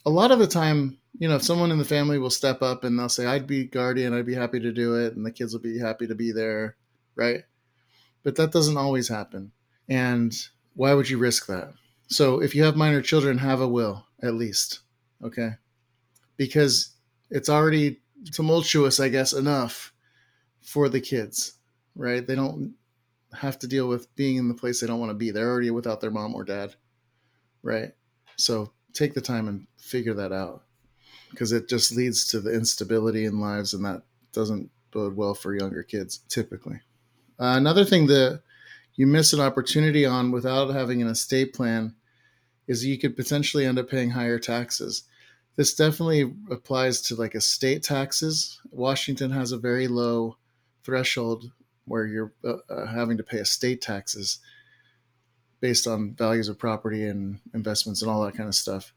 A 0.05 0.09
lot 0.09 0.31
of 0.31 0.39
the 0.39 0.47
time, 0.47 0.97
you 1.19 1.27
know, 1.27 1.35
if 1.35 1.43
someone 1.43 1.71
in 1.71 1.77
the 1.77 1.85
family 1.85 2.17
will 2.17 2.29
step 2.29 2.61
up 2.61 2.83
and 2.83 2.97
they'll 2.97 3.09
say, 3.09 3.25
I'd 3.25 3.47
be 3.47 3.65
guardian, 3.65 4.13
I'd 4.13 4.25
be 4.25 4.35
happy 4.35 4.59
to 4.59 4.71
do 4.71 4.95
it, 4.95 5.15
and 5.15 5.25
the 5.25 5.31
kids 5.31 5.53
will 5.53 5.61
be 5.61 5.79
happy 5.79 6.07
to 6.07 6.15
be 6.15 6.31
there, 6.31 6.75
right? 7.15 7.43
But 8.23 8.35
that 8.35 8.51
doesn't 8.51 8.77
always 8.77 9.07
happen. 9.07 9.51
And 9.89 10.33
why 10.75 10.93
would 10.93 11.09
you 11.09 11.17
risk 11.17 11.47
that? 11.47 11.73
So 12.07 12.41
if 12.41 12.55
you 12.55 12.63
have 12.63 12.75
minor 12.75 13.01
children, 13.01 13.37
have 13.37 13.59
a 13.59 13.67
will 13.67 14.05
at 14.21 14.35
least, 14.35 14.79
okay? 15.23 15.51
Because 16.37 16.91
it's 17.29 17.49
already 17.49 17.99
tumultuous, 18.31 18.99
I 18.99 19.09
guess, 19.09 19.33
enough 19.33 19.93
for 20.61 20.89
the 20.89 21.01
kids, 21.01 21.53
right? 21.95 22.25
They 22.25 22.35
don't 22.35 22.75
have 23.33 23.59
to 23.59 23.67
deal 23.67 23.87
with 23.87 24.13
being 24.15 24.37
in 24.37 24.47
the 24.47 24.53
place 24.53 24.79
they 24.79 24.87
don't 24.87 24.99
want 24.99 25.11
to 25.11 25.15
be. 25.15 25.31
They're 25.31 25.49
already 25.49 25.71
without 25.71 26.01
their 26.01 26.11
mom 26.11 26.35
or 26.35 26.43
dad, 26.43 26.75
right? 27.61 27.91
So 28.35 28.71
take 28.93 29.13
the 29.13 29.21
time 29.21 29.47
and 29.47 29.67
figure 29.77 30.13
that 30.15 30.31
out 30.31 30.63
because 31.29 31.51
it 31.51 31.67
just 31.69 31.95
leads 31.95 32.27
to 32.27 32.39
the 32.39 32.53
instability 32.53 33.25
in 33.25 33.39
lives, 33.39 33.73
and 33.73 33.83
that 33.85 34.03
doesn't 34.31 34.69
bode 34.91 35.15
well 35.15 35.33
for 35.33 35.55
younger 35.55 35.83
kids 35.83 36.19
typically. 36.29 36.79
Uh, 37.39 37.53
another 37.57 37.85
thing 37.85 38.07
that 38.07 38.41
you 38.95 39.05
miss 39.05 39.33
an 39.33 39.39
opportunity 39.39 40.05
on 40.05 40.31
without 40.31 40.69
having 40.69 41.01
an 41.01 41.07
estate 41.07 41.53
plan 41.53 41.93
is 42.67 42.85
you 42.85 42.97
could 42.97 43.15
potentially 43.15 43.65
end 43.65 43.77
up 43.77 43.89
paying 43.89 44.09
higher 44.09 44.39
taxes 44.39 45.03
this 45.57 45.73
definitely 45.73 46.33
applies 46.49 47.01
to 47.01 47.15
like 47.15 47.35
estate 47.35 47.83
taxes. 47.83 48.61
Washington 48.71 49.31
has 49.31 49.51
a 49.51 49.57
very 49.57 49.87
low 49.87 50.37
threshold 50.83 51.51
where 51.85 52.05
you're 52.05 52.31
uh, 52.45 52.57
uh, 52.69 52.85
having 52.85 53.17
to 53.17 53.23
pay 53.23 53.37
estate 53.37 53.81
taxes 53.81 54.39
based 55.59 55.87
on 55.87 56.13
values 56.13 56.47
of 56.47 56.59
property 56.59 57.05
and 57.05 57.39
investments 57.53 58.01
and 58.01 58.11
all 58.11 58.23
that 58.23 58.35
kind 58.35 58.47
of 58.47 58.55
stuff. 58.55 58.93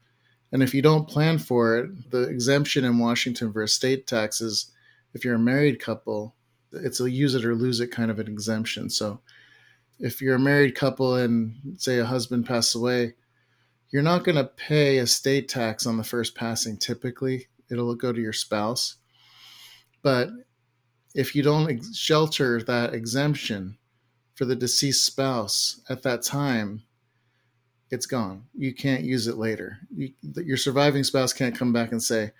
And 0.51 0.61
if 0.61 0.73
you 0.73 0.83
don't 0.83 1.07
plan 1.07 1.39
for 1.39 1.77
it, 1.79 2.11
the 2.11 2.23
exemption 2.23 2.85
in 2.85 2.99
Washington 2.99 3.51
for 3.51 3.63
estate 3.63 4.05
taxes, 4.05 4.71
if 5.13 5.25
you're 5.25 5.35
a 5.35 5.39
married 5.39 5.79
couple, 5.79 6.35
it's 6.71 6.99
a 6.99 7.09
use 7.09 7.33
it 7.33 7.43
or 7.43 7.55
lose 7.55 7.79
it 7.79 7.87
kind 7.87 8.11
of 8.11 8.19
an 8.19 8.27
exemption. 8.27 8.89
So 8.89 9.19
if 9.99 10.21
you're 10.21 10.35
a 10.35 10.39
married 10.39 10.75
couple 10.75 11.15
and 11.15 11.55
say 11.77 11.97
a 11.97 12.05
husband 12.05 12.45
passed 12.45 12.75
away, 12.75 13.15
you're 13.91 14.01
not 14.01 14.23
going 14.23 14.37
to 14.37 14.45
pay 14.45 14.97
estate 14.97 15.49
tax 15.49 15.85
on 15.85 15.97
the 15.97 16.03
first 16.03 16.35
passing 16.35 16.77
typically. 16.77 17.47
It'll 17.69 17.95
go 17.95 18.13
to 18.13 18.21
your 18.21 18.33
spouse. 18.33 18.95
But 20.01 20.29
if 21.13 21.35
you 21.35 21.43
don't 21.43 21.83
shelter 21.93 22.61
that 22.63 22.93
exemption 22.93 23.77
for 24.35 24.45
the 24.45 24.55
deceased 24.55 25.05
spouse 25.05 25.81
at 25.89 26.03
that 26.03 26.23
time, 26.23 26.83
it's 27.89 28.05
gone. 28.05 28.45
You 28.57 28.73
can't 28.73 29.03
use 29.03 29.27
it 29.27 29.37
later. 29.37 29.79
You, 29.93 30.13
your 30.21 30.57
surviving 30.57 31.03
spouse 31.03 31.33
can't 31.33 31.57
come 31.57 31.73
back 31.73 31.91
and 31.91 32.01
say, 32.01 32.31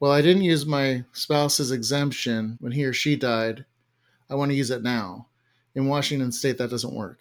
Well, 0.00 0.10
I 0.10 0.22
didn't 0.22 0.42
use 0.42 0.64
my 0.64 1.04
spouse's 1.12 1.70
exemption 1.70 2.56
when 2.60 2.72
he 2.72 2.84
or 2.84 2.94
she 2.94 3.14
died. 3.14 3.66
I 4.30 4.34
want 4.34 4.50
to 4.50 4.56
use 4.56 4.70
it 4.70 4.82
now. 4.82 5.28
In 5.74 5.86
Washington 5.86 6.32
state, 6.32 6.56
that 6.58 6.70
doesn't 6.70 6.94
work. 6.94 7.18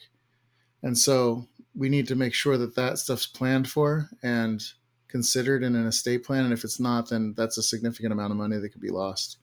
And 0.81 0.97
so 0.97 1.47
we 1.75 1.89
need 1.89 2.07
to 2.07 2.15
make 2.15 2.33
sure 2.33 2.57
that 2.57 2.75
that 2.75 2.99
stuff's 2.99 3.25
planned 3.25 3.69
for 3.69 4.09
and 4.21 4.63
considered 5.07 5.63
in 5.63 5.75
an 5.75 5.87
estate 5.87 6.23
plan. 6.23 6.43
And 6.43 6.53
if 6.53 6.63
it's 6.63 6.79
not, 6.79 7.09
then 7.09 7.33
that's 7.35 7.57
a 7.57 7.63
significant 7.63 8.13
amount 8.13 8.31
of 8.31 8.37
money 8.37 8.57
that 8.57 8.69
could 8.69 8.81
be 8.81 8.89
lost. 8.89 9.37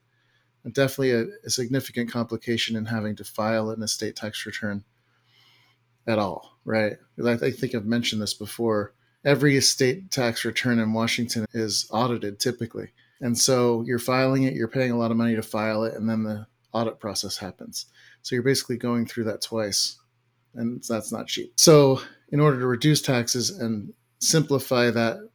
And 0.64 0.74
definitely 0.74 1.12
a, 1.12 1.26
a 1.44 1.50
significant 1.50 2.10
complication 2.10 2.76
in 2.76 2.84
having 2.84 3.16
to 3.16 3.24
file 3.24 3.70
an 3.70 3.82
estate 3.82 4.16
tax 4.16 4.44
return 4.44 4.84
at 6.06 6.18
all, 6.18 6.58
right? 6.64 6.96
I 7.24 7.36
think 7.36 7.74
I've 7.74 7.86
mentioned 7.86 8.20
this 8.20 8.34
before. 8.34 8.94
Every 9.24 9.56
estate 9.56 10.10
tax 10.10 10.44
return 10.44 10.78
in 10.78 10.92
Washington 10.92 11.46
is 11.52 11.86
audited 11.90 12.40
typically. 12.40 12.88
And 13.20 13.36
so 13.36 13.82
you're 13.86 13.98
filing 13.98 14.44
it, 14.44 14.54
you're 14.54 14.68
paying 14.68 14.92
a 14.92 14.98
lot 14.98 15.10
of 15.10 15.16
money 15.16 15.34
to 15.36 15.42
file 15.42 15.84
it, 15.84 15.94
and 15.94 16.08
then 16.08 16.22
the 16.22 16.46
audit 16.72 16.98
process 16.98 17.36
happens. 17.36 17.86
So 18.22 18.34
you're 18.34 18.42
basically 18.42 18.78
going 18.78 19.06
through 19.06 19.24
that 19.24 19.42
twice, 19.42 19.98
and 20.54 20.82
that's 20.82 21.12
not 21.12 21.26
cheap. 21.26 21.52
So, 21.56 22.00
in 22.30 22.40
order 22.40 22.58
to 22.58 22.66
reduce 22.66 23.02
taxes 23.02 23.50
and 23.50 23.92
simplify 24.18 24.90
that 24.90 25.28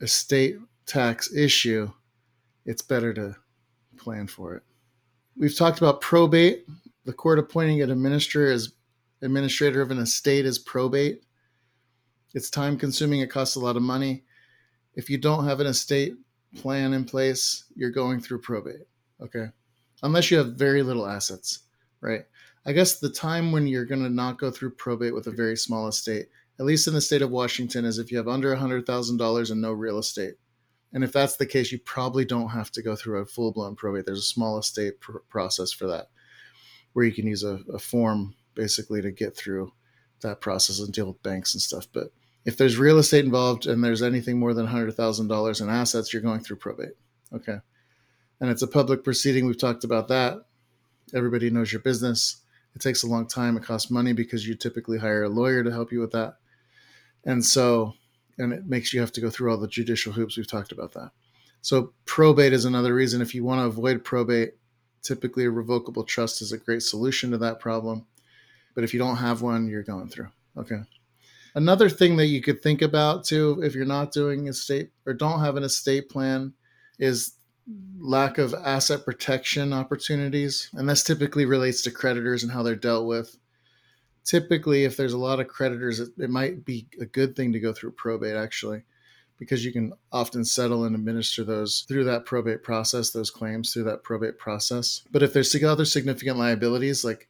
estate 0.00 0.56
tax 0.86 1.34
issue, 1.34 1.90
it's 2.66 2.82
better 2.82 3.12
to 3.14 3.36
plan 3.96 4.26
for 4.26 4.54
it. 4.54 4.62
We've 5.36 5.56
talked 5.56 5.78
about 5.78 6.00
probate. 6.00 6.66
The 7.04 7.12
court 7.12 7.38
appointing 7.38 7.82
an 7.82 7.90
administrator 7.90 8.52
as 8.52 8.72
administrator 9.22 9.80
of 9.80 9.90
an 9.90 9.98
estate 9.98 10.46
is 10.46 10.58
probate. 10.58 11.22
It's 12.34 12.50
time 12.50 12.76
consuming, 12.76 13.20
it 13.20 13.30
costs 13.30 13.56
a 13.56 13.60
lot 13.60 13.76
of 13.76 13.82
money. 13.82 14.24
If 14.94 15.08
you 15.08 15.18
don't 15.18 15.46
have 15.46 15.60
an 15.60 15.66
estate 15.66 16.14
plan 16.56 16.92
in 16.92 17.04
place, 17.04 17.64
you're 17.74 17.90
going 17.90 18.20
through 18.20 18.40
probate. 18.40 18.86
Okay. 19.20 19.46
Unless 20.02 20.30
you 20.30 20.38
have 20.38 20.54
very 20.54 20.82
little 20.82 21.06
assets, 21.06 21.60
right? 22.00 22.24
I 22.66 22.72
guess 22.72 22.98
the 22.98 23.10
time 23.10 23.52
when 23.52 23.66
you're 23.66 23.84
going 23.84 24.02
to 24.02 24.10
not 24.10 24.38
go 24.38 24.50
through 24.50 24.70
probate 24.70 25.14
with 25.14 25.26
a 25.26 25.32
very 25.32 25.56
small 25.56 25.86
estate, 25.88 26.26
at 26.58 26.64
least 26.64 26.86
in 26.86 26.94
the 26.94 27.00
state 27.00 27.22
of 27.22 27.30
Washington, 27.30 27.84
is 27.84 27.98
if 27.98 28.10
you 28.10 28.16
have 28.16 28.28
under 28.28 28.54
$100,000 28.54 29.50
and 29.50 29.60
no 29.60 29.72
real 29.72 29.98
estate. 29.98 30.34
And 30.92 31.02
if 31.02 31.12
that's 31.12 31.36
the 31.36 31.46
case, 31.46 31.72
you 31.72 31.78
probably 31.80 32.24
don't 32.24 32.50
have 32.50 32.70
to 32.72 32.82
go 32.82 32.94
through 32.94 33.20
a 33.20 33.26
full 33.26 33.52
blown 33.52 33.74
probate. 33.74 34.06
There's 34.06 34.20
a 34.20 34.22
small 34.22 34.58
estate 34.58 35.00
pr- 35.00 35.18
process 35.28 35.72
for 35.72 35.88
that 35.88 36.06
where 36.92 37.04
you 37.04 37.12
can 37.12 37.26
use 37.26 37.42
a, 37.42 37.58
a 37.72 37.78
form 37.78 38.34
basically 38.54 39.02
to 39.02 39.10
get 39.10 39.36
through 39.36 39.72
that 40.22 40.40
process 40.40 40.78
and 40.78 40.92
deal 40.92 41.08
with 41.08 41.22
banks 41.22 41.54
and 41.54 41.60
stuff. 41.60 41.86
But 41.92 42.12
if 42.44 42.56
there's 42.56 42.78
real 42.78 42.98
estate 42.98 43.24
involved 43.24 43.66
and 43.66 43.82
there's 43.82 44.02
anything 44.02 44.38
more 44.38 44.54
than 44.54 44.66
$100,000 44.66 45.60
in 45.60 45.68
assets, 45.68 46.12
you're 46.12 46.22
going 46.22 46.40
through 46.40 46.56
probate. 46.56 46.96
Okay. 47.32 47.58
And 48.40 48.50
it's 48.50 48.62
a 48.62 48.68
public 48.68 49.02
proceeding. 49.02 49.46
We've 49.46 49.58
talked 49.58 49.84
about 49.84 50.08
that. 50.08 50.44
Everybody 51.12 51.50
knows 51.50 51.72
your 51.72 51.82
business. 51.82 52.43
It 52.74 52.80
takes 52.80 53.02
a 53.02 53.06
long 53.06 53.26
time. 53.26 53.56
It 53.56 53.62
costs 53.62 53.90
money 53.90 54.12
because 54.12 54.46
you 54.46 54.54
typically 54.54 54.98
hire 54.98 55.24
a 55.24 55.28
lawyer 55.28 55.62
to 55.62 55.70
help 55.70 55.92
you 55.92 56.00
with 56.00 56.12
that. 56.12 56.36
And 57.24 57.44
so, 57.44 57.94
and 58.38 58.52
it 58.52 58.66
makes 58.66 58.92
you 58.92 59.00
have 59.00 59.12
to 59.12 59.20
go 59.20 59.30
through 59.30 59.50
all 59.50 59.58
the 59.58 59.68
judicial 59.68 60.12
hoops. 60.12 60.36
We've 60.36 60.46
talked 60.46 60.72
about 60.72 60.92
that. 60.92 61.10
So, 61.62 61.92
probate 62.04 62.52
is 62.52 62.64
another 62.64 62.94
reason. 62.94 63.22
If 63.22 63.34
you 63.34 63.44
want 63.44 63.60
to 63.60 63.66
avoid 63.66 64.04
probate, 64.04 64.54
typically 65.02 65.44
a 65.44 65.50
revocable 65.50 66.04
trust 66.04 66.42
is 66.42 66.52
a 66.52 66.58
great 66.58 66.82
solution 66.82 67.30
to 67.30 67.38
that 67.38 67.60
problem. 67.60 68.06
But 68.74 68.84
if 68.84 68.92
you 68.92 68.98
don't 68.98 69.16
have 69.16 69.40
one, 69.40 69.68
you're 69.68 69.82
going 69.82 70.08
through. 70.08 70.28
Okay. 70.56 70.80
Another 71.54 71.88
thing 71.88 72.16
that 72.16 72.26
you 72.26 72.42
could 72.42 72.62
think 72.62 72.82
about 72.82 73.24
too, 73.24 73.60
if 73.62 73.74
you're 73.74 73.84
not 73.84 74.12
doing 74.12 74.48
estate 74.48 74.90
or 75.06 75.14
don't 75.14 75.40
have 75.40 75.56
an 75.56 75.62
estate 75.62 76.08
plan, 76.08 76.52
is 76.98 77.34
Mm. 77.70 77.96
lack 77.98 78.36
of 78.36 78.52
asset 78.52 79.06
protection 79.06 79.72
opportunities. 79.72 80.68
And 80.74 80.86
this 80.86 81.02
typically 81.02 81.46
relates 81.46 81.80
to 81.82 81.90
creditors 81.90 82.42
and 82.42 82.52
how 82.52 82.62
they're 82.62 82.76
dealt 82.76 83.06
with. 83.06 83.38
Typically, 84.24 84.84
if 84.84 84.96
there's 84.96 85.14
a 85.14 85.18
lot 85.18 85.40
of 85.40 85.48
creditors, 85.48 86.00
it, 86.00 86.10
it 86.18 86.28
might 86.30 86.64
be 86.64 86.86
a 87.00 87.06
good 87.06 87.34
thing 87.34 87.52
to 87.52 87.60
go 87.60 87.72
through 87.72 87.92
probate 87.92 88.36
actually, 88.36 88.82
because 89.38 89.64
you 89.64 89.72
can 89.72 89.94
often 90.12 90.44
settle 90.44 90.84
and 90.84 90.94
administer 90.94 91.42
those 91.42 91.86
through 91.88 92.04
that 92.04 92.26
probate 92.26 92.62
process, 92.62 93.10
those 93.10 93.30
claims 93.30 93.72
through 93.72 93.84
that 93.84 94.02
probate 94.02 94.38
process. 94.38 95.02
But 95.10 95.22
if 95.22 95.32
there's 95.32 95.54
other 95.64 95.86
significant 95.86 96.38
liabilities, 96.38 97.02
like 97.02 97.28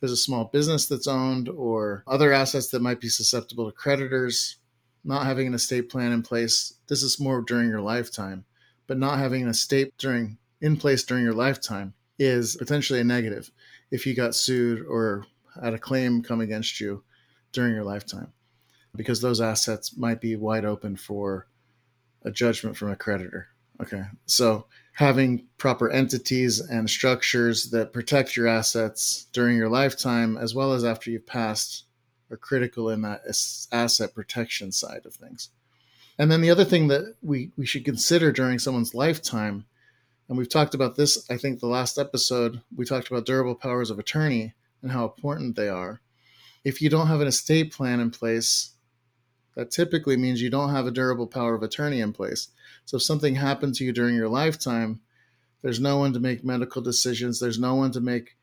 there's 0.00 0.12
a 0.12 0.16
small 0.16 0.44
business 0.44 0.86
that's 0.86 1.08
owned 1.08 1.48
or 1.48 2.04
other 2.06 2.32
assets 2.32 2.68
that 2.68 2.82
might 2.82 3.00
be 3.00 3.08
susceptible 3.08 3.70
to 3.70 3.76
creditors, 3.76 4.58
not 5.04 5.26
having 5.26 5.48
an 5.48 5.54
estate 5.54 5.88
plan 5.88 6.12
in 6.12 6.22
place. 6.22 6.74
This 6.88 7.02
is 7.02 7.18
more 7.18 7.42
during 7.42 7.68
your 7.68 7.80
lifetime, 7.80 8.44
but 8.86 8.98
not 8.98 9.18
having 9.18 9.42
an 9.42 9.48
estate 9.48 9.92
during 9.98 10.38
in 10.60 10.76
place 10.76 11.02
during 11.02 11.24
your 11.24 11.34
lifetime 11.34 11.92
is 12.18 12.56
potentially 12.56 13.00
a 13.00 13.04
negative 13.04 13.50
if 13.90 14.06
you 14.06 14.14
got 14.14 14.34
sued 14.34 14.86
or 14.86 15.26
had 15.62 15.74
a 15.74 15.78
claim 15.78 16.22
come 16.22 16.40
against 16.40 16.80
you 16.80 17.02
during 17.52 17.74
your 17.74 17.84
lifetime 17.84 18.32
because 18.94 19.20
those 19.20 19.40
assets 19.40 19.96
might 19.96 20.20
be 20.20 20.36
wide 20.36 20.64
open 20.64 20.96
for 20.96 21.46
a 22.22 22.30
judgment 22.30 22.76
from 22.76 22.90
a 22.90 22.96
creditor. 22.96 23.48
Okay. 23.80 24.04
So 24.26 24.66
having 24.92 25.46
proper 25.58 25.90
entities 25.90 26.60
and 26.60 26.88
structures 26.88 27.70
that 27.70 27.92
protect 27.92 28.36
your 28.36 28.46
assets 28.46 29.26
during 29.32 29.56
your 29.56 29.68
lifetime 29.68 30.36
as 30.36 30.54
well 30.54 30.72
as 30.72 30.84
after 30.84 31.10
you've 31.10 31.26
passed 31.26 31.84
are 32.30 32.36
critical 32.36 32.90
in 32.90 33.02
that 33.02 33.22
asset 33.72 34.14
protection 34.14 34.72
side 34.72 35.04
of 35.04 35.14
things. 35.14 35.50
And 36.18 36.30
then 36.30 36.40
the 36.40 36.50
other 36.50 36.64
thing 36.64 36.88
that 36.88 37.14
we, 37.22 37.50
we 37.56 37.66
should 37.66 37.84
consider 37.84 38.32
during 38.32 38.58
someone's 38.58 38.94
lifetime, 38.94 39.64
and 40.28 40.38
we've 40.38 40.48
talked 40.48 40.74
about 40.74 40.96
this, 40.96 41.28
I 41.30 41.36
think 41.36 41.60
the 41.60 41.66
last 41.66 41.98
episode, 41.98 42.60
we 42.74 42.84
talked 42.84 43.10
about 43.10 43.26
durable 43.26 43.54
powers 43.54 43.90
of 43.90 43.98
attorney 43.98 44.54
and 44.82 44.92
how 44.92 45.04
important 45.04 45.56
they 45.56 45.68
are. 45.68 46.00
If 46.64 46.80
you 46.80 46.88
don't 46.88 47.08
have 47.08 47.20
an 47.20 47.26
estate 47.26 47.72
plan 47.72 48.00
in 48.00 48.10
place, 48.10 48.70
that 49.56 49.70
typically 49.70 50.16
means 50.16 50.40
you 50.40 50.50
don't 50.50 50.70
have 50.70 50.86
a 50.86 50.90
durable 50.90 51.26
power 51.26 51.54
of 51.54 51.62
attorney 51.62 52.00
in 52.00 52.12
place. 52.12 52.48
So 52.84 52.96
if 52.96 53.02
something 53.02 53.34
happened 53.34 53.74
to 53.76 53.84
you 53.84 53.92
during 53.92 54.14
your 54.14 54.28
lifetime, 54.28 55.00
there's 55.62 55.80
no 55.80 55.98
one 55.98 56.12
to 56.12 56.20
make 56.20 56.44
medical 56.44 56.82
decisions, 56.82 57.38
there's 57.38 57.58
no 57.58 57.74
one 57.74 57.90
to 57.92 58.00
make 58.00 58.36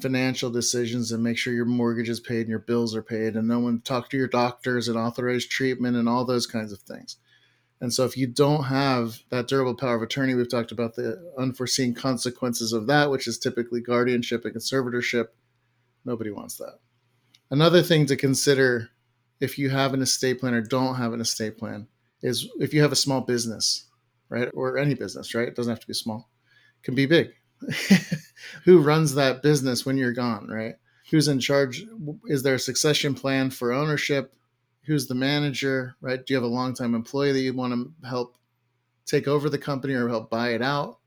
financial 0.00 0.50
decisions 0.50 1.12
and 1.12 1.22
make 1.22 1.36
sure 1.36 1.52
your 1.52 1.64
mortgage 1.64 2.08
is 2.08 2.20
paid 2.20 2.42
and 2.42 2.48
your 2.48 2.58
bills 2.58 2.94
are 2.94 3.02
paid, 3.02 3.36
and 3.36 3.48
no 3.48 3.58
one 3.58 3.80
talk 3.80 4.10
to 4.10 4.16
your 4.16 4.28
doctors 4.28 4.88
and 4.88 4.96
authorize 4.96 5.46
treatment 5.46 5.96
and 5.96 6.08
all 6.08 6.24
those 6.24 6.46
kinds 6.46 6.72
of 6.72 6.80
things. 6.80 7.16
And 7.80 7.92
so, 7.92 8.04
if 8.04 8.16
you 8.16 8.26
don't 8.26 8.64
have 8.64 9.18
that 9.30 9.48
durable 9.48 9.74
power 9.74 9.96
of 9.96 10.02
attorney, 10.02 10.34
we've 10.34 10.50
talked 10.50 10.70
about 10.70 10.94
the 10.94 11.32
unforeseen 11.38 11.94
consequences 11.94 12.72
of 12.72 12.86
that, 12.88 13.10
which 13.10 13.26
is 13.26 13.38
typically 13.38 13.80
guardianship 13.80 14.44
and 14.44 14.54
conservatorship. 14.54 15.28
Nobody 16.04 16.30
wants 16.30 16.56
that. 16.58 16.78
Another 17.50 17.82
thing 17.82 18.06
to 18.06 18.16
consider 18.16 18.90
if 19.40 19.58
you 19.58 19.70
have 19.70 19.94
an 19.94 20.02
estate 20.02 20.40
plan 20.40 20.54
or 20.54 20.60
don't 20.60 20.96
have 20.96 21.12
an 21.12 21.20
estate 21.20 21.58
plan 21.58 21.88
is 22.22 22.48
if 22.60 22.74
you 22.74 22.82
have 22.82 22.92
a 22.92 22.96
small 22.96 23.22
business, 23.22 23.86
right? 24.28 24.48
Or 24.52 24.76
any 24.76 24.94
business, 24.94 25.34
right? 25.34 25.48
It 25.48 25.56
doesn't 25.56 25.70
have 25.70 25.80
to 25.80 25.86
be 25.86 25.94
small. 25.94 26.28
It 26.80 26.84
can 26.84 26.94
be 26.94 27.06
big. 27.06 27.30
Who 28.64 28.80
runs 28.80 29.14
that 29.14 29.42
business 29.42 29.84
when 29.84 29.96
you're 29.96 30.12
gone, 30.12 30.48
right? 30.48 30.74
Who's 31.10 31.28
in 31.28 31.40
charge? 31.40 31.84
Is 32.26 32.42
there 32.42 32.54
a 32.54 32.58
succession 32.58 33.14
plan 33.14 33.50
for 33.50 33.72
ownership? 33.72 34.34
Who's 34.84 35.06
the 35.06 35.14
manager, 35.14 35.94
right? 36.00 36.24
Do 36.24 36.32
you 36.32 36.36
have 36.36 36.44
a 36.44 36.52
long-time 36.52 36.94
employee 36.94 37.32
that 37.32 37.40
you 37.40 37.52
want 37.52 37.74
to 37.74 38.08
help 38.08 38.36
take 39.06 39.28
over 39.28 39.50
the 39.50 39.58
company 39.58 39.94
or 39.94 40.08
help 40.08 40.30
buy 40.30 40.50
it 40.50 40.62
out? 40.62 40.98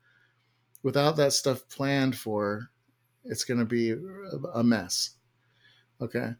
Without 0.83 1.15
that 1.17 1.33
stuff 1.33 1.67
planned 1.69 2.17
for, 2.17 2.69
it's 3.24 3.45
going 3.45 3.60
to 3.60 3.65
be 3.65 3.95
a 4.53 4.63
mess. 4.63 5.12
Okay 6.01 6.33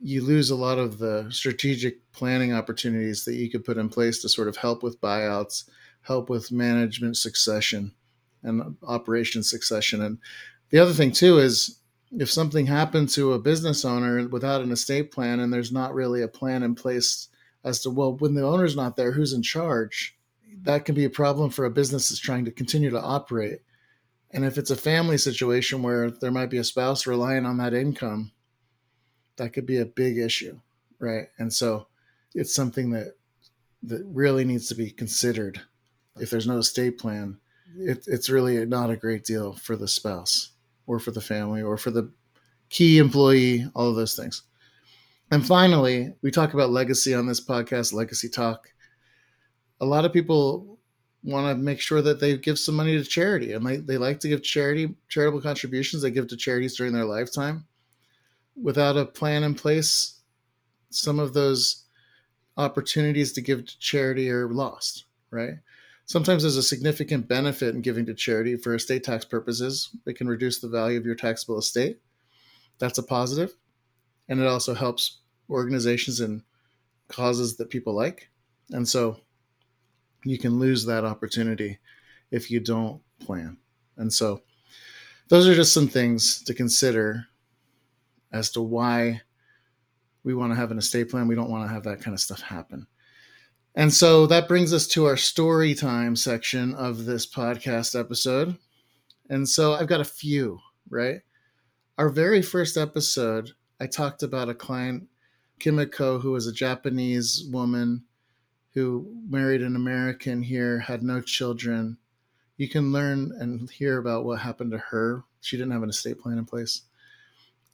you 0.00 0.22
lose 0.22 0.50
a 0.50 0.56
lot 0.56 0.78
of 0.78 0.98
the 0.98 1.26
strategic 1.30 2.12
planning 2.12 2.52
opportunities 2.52 3.24
that 3.24 3.34
you 3.34 3.50
could 3.50 3.64
put 3.64 3.78
in 3.78 3.88
place 3.88 4.22
to 4.22 4.28
sort 4.28 4.48
of 4.48 4.56
help 4.56 4.82
with 4.82 5.00
buyouts, 5.00 5.68
help 6.02 6.30
with 6.30 6.52
management 6.52 7.16
succession 7.16 7.92
and 8.42 8.76
operation 8.82 9.42
succession. 9.42 10.02
And 10.02 10.18
the 10.70 10.78
other 10.78 10.92
thing 10.92 11.12
too 11.12 11.38
is 11.38 11.80
if 12.18 12.30
something 12.30 12.66
happened 12.66 13.10
to 13.10 13.32
a 13.32 13.38
business 13.38 13.84
owner 13.84 14.26
without 14.28 14.62
an 14.62 14.72
estate 14.72 15.10
plan 15.10 15.40
and 15.40 15.52
there's 15.52 15.72
not 15.72 15.94
really 15.94 16.22
a 16.22 16.28
plan 16.28 16.62
in 16.62 16.74
place 16.74 17.28
as 17.64 17.80
to 17.82 17.90
well 17.90 18.16
when 18.16 18.34
the 18.34 18.46
owner's 18.46 18.76
not 18.76 18.96
there 18.96 19.12
who's 19.12 19.32
in 19.32 19.42
charge 19.42 20.16
that 20.62 20.84
can 20.84 20.94
be 20.94 21.04
a 21.04 21.10
problem 21.10 21.50
for 21.50 21.66
a 21.66 21.70
business 21.70 22.08
that's 22.08 22.20
trying 22.20 22.44
to 22.44 22.50
continue 22.50 22.88
to 22.88 23.00
operate 23.00 23.60
and 24.30 24.44
if 24.44 24.56
it's 24.56 24.70
a 24.70 24.76
family 24.76 25.18
situation 25.18 25.82
where 25.82 26.10
there 26.10 26.30
might 26.30 26.50
be 26.50 26.58
a 26.58 26.64
spouse 26.64 27.06
relying 27.06 27.44
on 27.44 27.58
that 27.58 27.74
income 27.74 28.32
that 29.38 29.52
could 29.52 29.66
be 29.66 29.78
a 29.78 29.86
big 29.86 30.18
issue, 30.18 30.60
right? 30.98 31.28
And 31.38 31.52
so 31.52 31.86
it's 32.34 32.54
something 32.54 32.90
that 32.90 33.14
that 33.84 34.04
really 34.06 34.44
needs 34.44 34.68
to 34.68 34.74
be 34.74 34.90
considered. 34.90 35.60
If 36.16 36.30
there's 36.30 36.48
no 36.48 36.58
estate 36.58 36.98
plan, 36.98 37.38
it, 37.76 38.04
it's 38.06 38.30
really 38.30 38.64
not 38.66 38.90
a 38.90 38.96
great 38.96 39.24
deal 39.24 39.54
for 39.54 39.76
the 39.76 39.88
spouse 39.88 40.50
or 40.86 40.98
for 40.98 41.10
the 41.10 41.20
family 41.20 41.62
or 41.62 41.76
for 41.76 41.90
the 41.90 42.10
key 42.70 42.98
employee, 42.98 43.70
all 43.74 43.88
of 43.88 43.96
those 43.96 44.14
things. 44.14 44.42
And 45.30 45.46
finally, 45.46 46.14
we 46.22 46.30
talk 46.30 46.54
about 46.54 46.70
legacy 46.70 47.14
on 47.14 47.26
this 47.26 47.44
podcast, 47.44 47.92
Legacy 47.92 48.28
Talk. 48.28 48.68
A 49.80 49.84
lot 49.84 50.04
of 50.04 50.12
people 50.12 50.78
want 51.22 51.46
to 51.46 51.62
make 51.62 51.80
sure 51.80 52.00
that 52.02 52.20
they 52.20 52.36
give 52.36 52.58
some 52.58 52.76
money 52.76 52.96
to 52.96 53.04
charity 53.04 53.52
and 53.52 53.66
they, 53.66 53.76
they 53.78 53.98
like 53.98 54.20
to 54.20 54.28
give 54.28 54.42
charity 54.42 54.94
charitable 55.08 55.40
contributions 55.40 56.02
they 56.02 56.10
give 56.10 56.28
to 56.28 56.36
charities 56.36 56.76
during 56.76 56.92
their 56.92 57.04
lifetime 57.04 57.66
without 58.60 58.96
a 58.96 59.04
plan 59.04 59.42
in 59.42 59.54
place 59.54 60.20
some 60.90 61.18
of 61.18 61.34
those 61.34 61.84
opportunities 62.56 63.32
to 63.32 63.40
give 63.40 63.66
to 63.66 63.78
charity 63.78 64.30
are 64.30 64.48
lost 64.48 65.04
right 65.30 65.54
sometimes 66.08 66.42
there's 66.42 66.56
a 66.56 66.62
significant 66.62 67.28
benefit 67.28 67.74
in 67.74 67.80
giving 67.80 68.04
to 68.04 68.14
charity 68.14 68.56
for 68.56 68.74
estate 68.74 69.04
tax 69.04 69.24
purposes 69.24 69.90
it 70.06 70.16
can 70.16 70.26
reduce 70.26 70.58
the 70.58 70.68
value 70.68 70.98
of 70.98 71.06
your 71.06 71.14
taxable 71.14 71.58
estate 71.58 72.00
that's 72.78 72.98
a 72.98 73.02
positive 73.02 73.54
and 74.28 74.40
it 74.40 74.46
also 74.46 74.74
helps 74.74 75.20
organizations 75.48 76.20
and 76.20 76.42
causes 77.08 77.56
that 77.56 77.70
people 77.70 77.94
like 77.94 78.28
and 78.72 78.86
so 78.88 79.20
you 80.24 80.38
can 80.38 80.58
lose 80.58 80.84
that 80.84 81.04
opportunity 81.04 81.78
if 82.30 82.50
you 82.50 82.60
don't 82.60 83.00
plan. 83.20 83.56
And 83.96 84.12
so 84.12 84.42
those 85.28 85.46
are 85.46 85.54
just 85.54 85.74
some 85.74 85.88
things 85.88 86.42
to 86.44 86.54
consider 86.54 87.26
as 88.32 88.50
to 88.52 88.60
why 88.60 89.22
we 90.24 90.34
want 90.34 90.52
to 90.52 90.56
have 90.56 90.70
an 90.70 90.78
estate 90.78 91.10
plan. 91.10 91.28
We 91.28 91.34
don't 91.34 91.50
want 91.50 91.68
to 91.68 91.72
have 91.72 91.84
that 91.84 92.00
kind 92.00 92.14
of 92.14 92.20
stuff 92.20 92.40
happen. 92.40 92.86
And 93.74 93.92
so 93.92 94.26
that 94.26 94.48
brings 94.48 94.72
us 94.72 94.86
to 94.88 95.04
our 95.06 95.16
story 95.16 95.74
time 95.74 96.16
section 96.16 96.74
of 96.74 97.04
this 97.04 97.26
podcast 97.26 97.98
episode. 97.98 98.56
And 99.30 99.48
so 99.48 99.74
I've 99.74 99.86
got 99.86 100.00
a 100.00 100.04
few, 100.04 100.58
right? 100.90 101.20
Our 101.96 102.08
very 102.08 102.42
first 102.42 102.76
episode, 102.76 103.50
I 103.80 103.86
talked 103.86 104.22
about 104.22 104.48
a 104.48 104.54
client, 104.54 105.08
Kimiko, 105.58 106.18
who 106.18 106.32
was 106.32 106.46
a 106.46 106.52
Japanese 106.52 107.44
woman 107.52 108.04
who 108.74 109.12
married 109.28 109.62
an 109.62 109.76
American 109.76 110.42
here, 110.42 110.78
had 110.78 111.02
no 111.02 111.20
children. 111.20 111.98
You 112.56 112.68
can 112.68 112.92
learn 112.92 113.32
and 113.38 113.68
hear 113.70 113.98
about 113.98 114.24
what 114.24 114.40
happened 114.40 114.72
to 114.72 114.78
her. 114.78 115.24
She 115.40 115.56
didn't 115.56 115.72
have 115.72 115.82
an 115.82 115.90
estate 115.90 116.18
plan 116.18 116.38
in 116.38 116.44
place. 116.44 116.82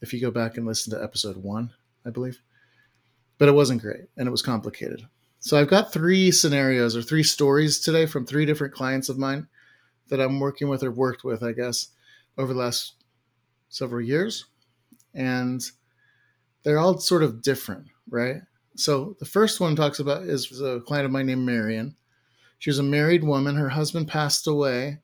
If 0.00 0.12
you 0.12 0.20
go 0.20 0.30
back 0.30 0.56
and 0.56 0.66
listen 0.66 0.92
to 0.92 1.02
episode 1.02 1.36
one, 1.36 1.72
I 2.04 2.10
believe. 2.10 2.40
But 3.38 3.48
it 3.48 3.54
wasn't 3.54 3.82
great 3.82 4.04
and 4.16 4.28
it 4.28 4.30
was 4.30 4.42
complicated. 4.42 5.06
So 5.44 5.58
I've 5.58 5.68
got 5.68 5.92
three 5.92 6.30
scenarios 6.30 6.96
or 6.96 7.02
three 7.02 7.22
stories 7.22 7.78
today 7.78 8.06
from 8.06 8.24
three 8.24 8.46
different 8.46 8.72
clients 8.72 9.10
of 9.10 9.18
mine 9.18 9.46
that 10.08 10.18
I'm 10.18 10.40
working 10.40 10.70
with 10.70 10.82
or 10.82 10.90
worked 10.90 11.22
with, 11.22 11.42
I 11.42 11.52
guess, 11.52 11.88
over 12.38 12.54
the 12.54 12.58
last 12.58 12.94
several 13.68 14.00
years. 14.00 14.46
And 15.12 15.62
they're 16.62 16.78
all 16.78 16.96
sort 16.96 17.22
of 17.22 17.42
different, 17.42 17.88
right? 18.08 18.36
So 18.76 19.16
the 19.20 19.26
first 19.26 19.60
one 19.60 19.76
talks 19.76 19.98
about 19.98 20.22
is 20.22 20.62
a 20.62 20.80
client 20.80 21.04
of 21.04 21.12
mine 21.12 21.26
named 21.26 21.44
Marion. 21.44 21.94
She 22.58 22.70
was 22.70 22.78
a 22.78 22.82
married 22.82 23.22
woman. 23.22 23.56
Her 23.56 23.68
husband 23.68 24.08
passed 24.08 24.46
away. 24.46 25.00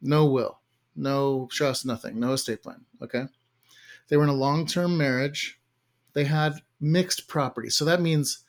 No 0.00 0.26
will, 0.26 0.60
no 0.94 1.48
trust, 1.50 1.84
nothing, 1.84 2.20
no 2.20 2.34
estate 2.34 2.62
plan. 2.62 2.84
Okay. 3.02 3.24
They 4.06 4.16
were 4.16 4.22
in 4.22 4.28
a 4.28 4.32
long 4.32 4.64
term 4.64 4.96
marriage. 4.96 5.58
They 6.12 6.26
had 6.26 6.54
mixed 6.80 7.26
property. 7.26 7.68
So 7.68 7.84
that 7.86 8.00
means 8.00 8.44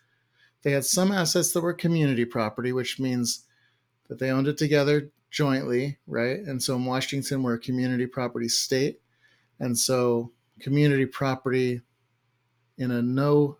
they 0.64 0.72
had 0.72 0.86
some 0.86 1.12
assets 1.12 1.52
that 1.54 1.62
were 1.62 1.74
community 1.74 2.26
property, 2.26 2.72
which 2.72 3.00
means 3.00 3.46
that 4.08 4.20
they 4.20 4.30
owned 4.30 4.48
it 4.48 4.58
together 4.58 5.12
jointly, 5.32 5.98
right? 6.08 6.40
And 6.40 6.62
so 6.62 6.76
in 6.76 6.86
Washington, 6.86 7.42
we're 7.42 7.56
a 7.56 7.60
community 7.60 8.06
property 8.06 8.50
state. 8.50 9.00
And 9.60 9.78
so 9.78 10.32
community 10.60 11.06
property 11.06 11.82
in 12.78 12.92
a 12.92 13.02
no 13.02 13.58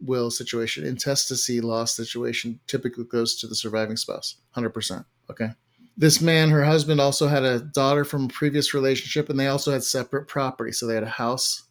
will 0.00 0.30
situation, 0.30 0.84
intestacy 0.84 1.60
laws 1.60 1.92
situation 1.92 2.60
typically 2.66 3.04
goes 3.04 3.36
to 3.36 3.46
the 3.46 3.54
surviving 3.54 3.96
spouse, 3.96 4.36
100%. 4.56 5.04
Okay. 5.30 5.50
This 5.96 6.20
man, 6.20 6.50
her 6.50 6.64
husband, 6.64 7.00
also 7.00 7.28
had 7.28 7.44
a 7.44 7.60
daughter 7.60 8.04
from 8.04 8.24
a 8.24 8.28
previous 8.28 8.74
relationship, 8.74 9.30
and 9.30 9.38
they 9.38 9.46
also 9.46 9.72
had 9.72 9.84
separate 9.84 10.26
property. 10.26 10.72
So 10.72 10.86
they 10.86 10.94
had 10.94 11.04
a 11.04 11.08
house 11.08 11.62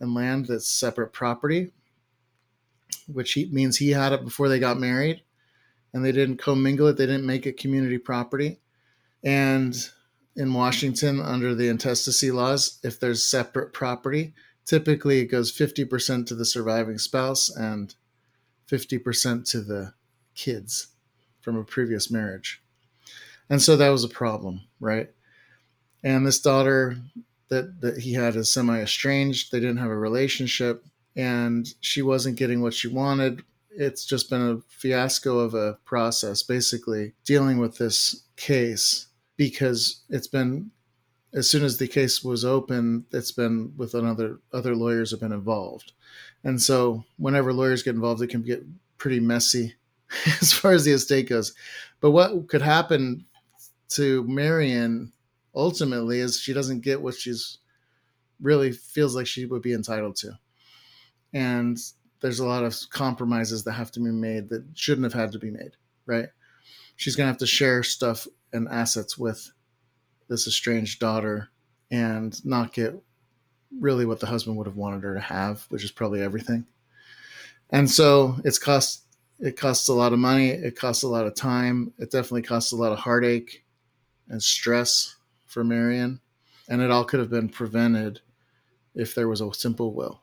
and 0.00 0.12
land 0.12 0.46
that's 0.46 0.68
separate 0.68 1.12
property, 1.12 1.72
which 3.12 3.32
he, 3.32 3.46
means 3.46 3.76
he 3.76 3.90
had 3.90 4.12
it 4.12 4.24
before 4.24 4.48
they 4.48 4.58
got 4.58 4.78
married, 4.78 5.22
and 5.92 6.04
they 6.04 6.12
didn't 6.12 6.38
commingle 6.38 6.86
it. 6.88 6.96
They 6.96 7.06
didn't 7.06 7.26
make 7.26 7.46
it 7.46 7.58
community 7.58 7.98
property. 7.98 8.60
And 9.22 9.76
in 10.36 10.54
Washington, 10.54 11.20
under 11.20 11.54
the 11.54 11.68
intestacy 11.68 12.30
laws, 12.30 12.78
if 12.82 13.00
there's 13.00 13.24
separate 13.24 13.72
property, 13.72 14.34
typically 14.64 15.20
it 15.20 15.26
goes 15.26 15.52
50% 15.52 16.26
to 16.26 16.34
the 16.34 16.44
surviving 16.44 16.98
spouse 16.98 17.54
and 17.54 17.94
50% 18.68 19.50
to 19.50 19.60
the 19.60 19.94
kids 20.34 20.88
from 21.40 21.56
a 21.56 21.64
previous 21.64 22.10
marriage. 22.10 22.62
And 23.48 23.60
so 23.60 23.76
that 23.76 23.88
was 23.88 24.04
a 24.04 24.08
problem, 24.08 24.62
right? 24.78 25.10
And 26.04 26.26
this 26.26 26.40
daughter 26.40 26.96
that, 27.48 27.80
that 27.80 27.98
he 27.98 28.14
had 28.14 28.36
is 28.36 28.50
semi 28.50 28.80
estranged. 28.80 29.50
They 29.50 29.60
didn't 29.60 29.78
have 29.78 29.90
a 29.90 29.96
relationship 29.96 30.84
and 31.16 31.74
she 31.80 32.02
wasn't 32.02 32.38
getting 32.38 32.60
what 32.60 32.74
she 32.74 32.88
wanted. 32.88 33.42
It's 33.70 34.04
just 34.04 34.30
been 34.30 34.42
a 34.42 34.60
fiasco 34.68 35.38
of 35.38 35.54
a 35.54 35.78
process, 35.84 36.42
basically 36.42 37.12
dealing 37.24 37.58
with 37.58 37.78
this 37.78 38.24
case 38.36 39.06
because 39.36 40.02
it's 40.08 40.26
been 40.26 40.70
as 41.32 41.48
soon 41.48 41.64
as 41.64 41.78
the 41.78 41.86
case 41.86 42.24
was 42.24 42.44
open, 42.44 43.06
it's 43.12 43.32
been 43.32 43.72
with 43.76 43.94
another 43.94 44.38
other 44.52 44.74
lawyers 44.74 45.10
have 45.10 45.20
been 45.20 45.32
involved, 45.32 45.92
and 46.44 46.60
so 46.60 47.04
whenever 47.18 47.52
lawyers 47.52 47.82
get 47.82 47.94
involved, 47.94 48.22
it 48.22 48.28
can 48.28 48.42
get 48.42 48.64
pretty 48.98 49.20
messy 49.20 49.74
as 50.40 50.52
far 50.52 50.72
as 50.72 50.84
the 50.84 50.92
estate 50.92 51.28
goes. 51.28 51.54
But 52.00 52.10
what 52.10 52.48
could 52.48 52.62
happen 52.62 53.24
to 53.90 54.24
Marion 54.24 55.12
ultimately 55.54 56.20
is 56.20 56.38
she 56.38 56.52
doesn't 56.52 56.80
get 56.80 57.00
what 57.00 57.14
she's 57.14 57.58
really 58.40 58.72
feels 58.72 59.14
like 59.14 59.26
she 59.26 59.46
would 59.46 59.62
be 59.62 59.72
entitled 59.72 60.16
to, 60.16 60.38
and 61.32 61.78
there's 62.20 62.40
a 62.40 62.46
lot 62.46 62.64
of 62.64 62.76
compromises 62.90 63.64
that 63.64 63.72
have 63.72 63.90
to 63.92 64.00
be 64.00 64.10
made 64.10 64.48
that 64.50 64.64
shouldn't 64.74 65.04
have 65.04 65.18
had 65.18 65.32
to 65.32 65.38
be 65.38 65.50
made. 65.50 65.72
Right? 66.06 66.28
She's 66.96 67.16
gonna 67.16 67.28
have 67.28 67.38
to 67.38 67.46
share 67.46 67.82
stuff 67.82 68.26
and 68.52 68.68
assets 68.68 69.16
with 69.16 69.50
this 70.28 70.46
estranged 70.46 71.00
daughter 71.00 71.48
and 71.90 72.44
not 72.44 72.72
get 72.72 72.94
really 73.78 74.04
what 74.04 74.20
the 74.20 74.26
husband 74.26 74.56
would 74.56 74.66
have 74.66 74.76
wanted 74.76 75.02
her 75.02 75.14
to 75.14 75.20
have, 75.20 75.64
which 75.68 75.84
is 75.84 75.90
probably 75.90 76.22
everything. 76.22 76.66
And 77.70 77.88
so 77.88 78.36
it's 78.44 78.58
cost 78.58 79.04
it 79.38 79.56
costs 79.56 79.88
a 79.88 79.94
lot 79.94 80.12
of 80.12 80.18
money, 80.18 80.50
it 80.50 80.76
costs 80.76 81.02
a 81.02 81.08
lot 81.08 81.26
of 81.26 81.34
time, 81.34 81.92
it 81.98 82.10
definitely 82.10 82.42
costs 82.42 82.72
a 82.72 82.76
lot 82.76 82.92
of 82.92 82.98
heartache 82.98 83.64
and 84.28 84.42
stress 84.42 85.16
for 85.46 85.64
Marion. 85.64 86.20
And 86.68 86.82
it 86.82 86.90
all 86.90 87.04
could 87.04 87.20
have 87.20 87.30
been 87.30 87.48
prevented 87.48 88.20
if 88.94 89.14
there 89.14 89.28
was 89.28 89.40
a 89.40 89.52
simple 89.54 89.94
will, 89.94 90.19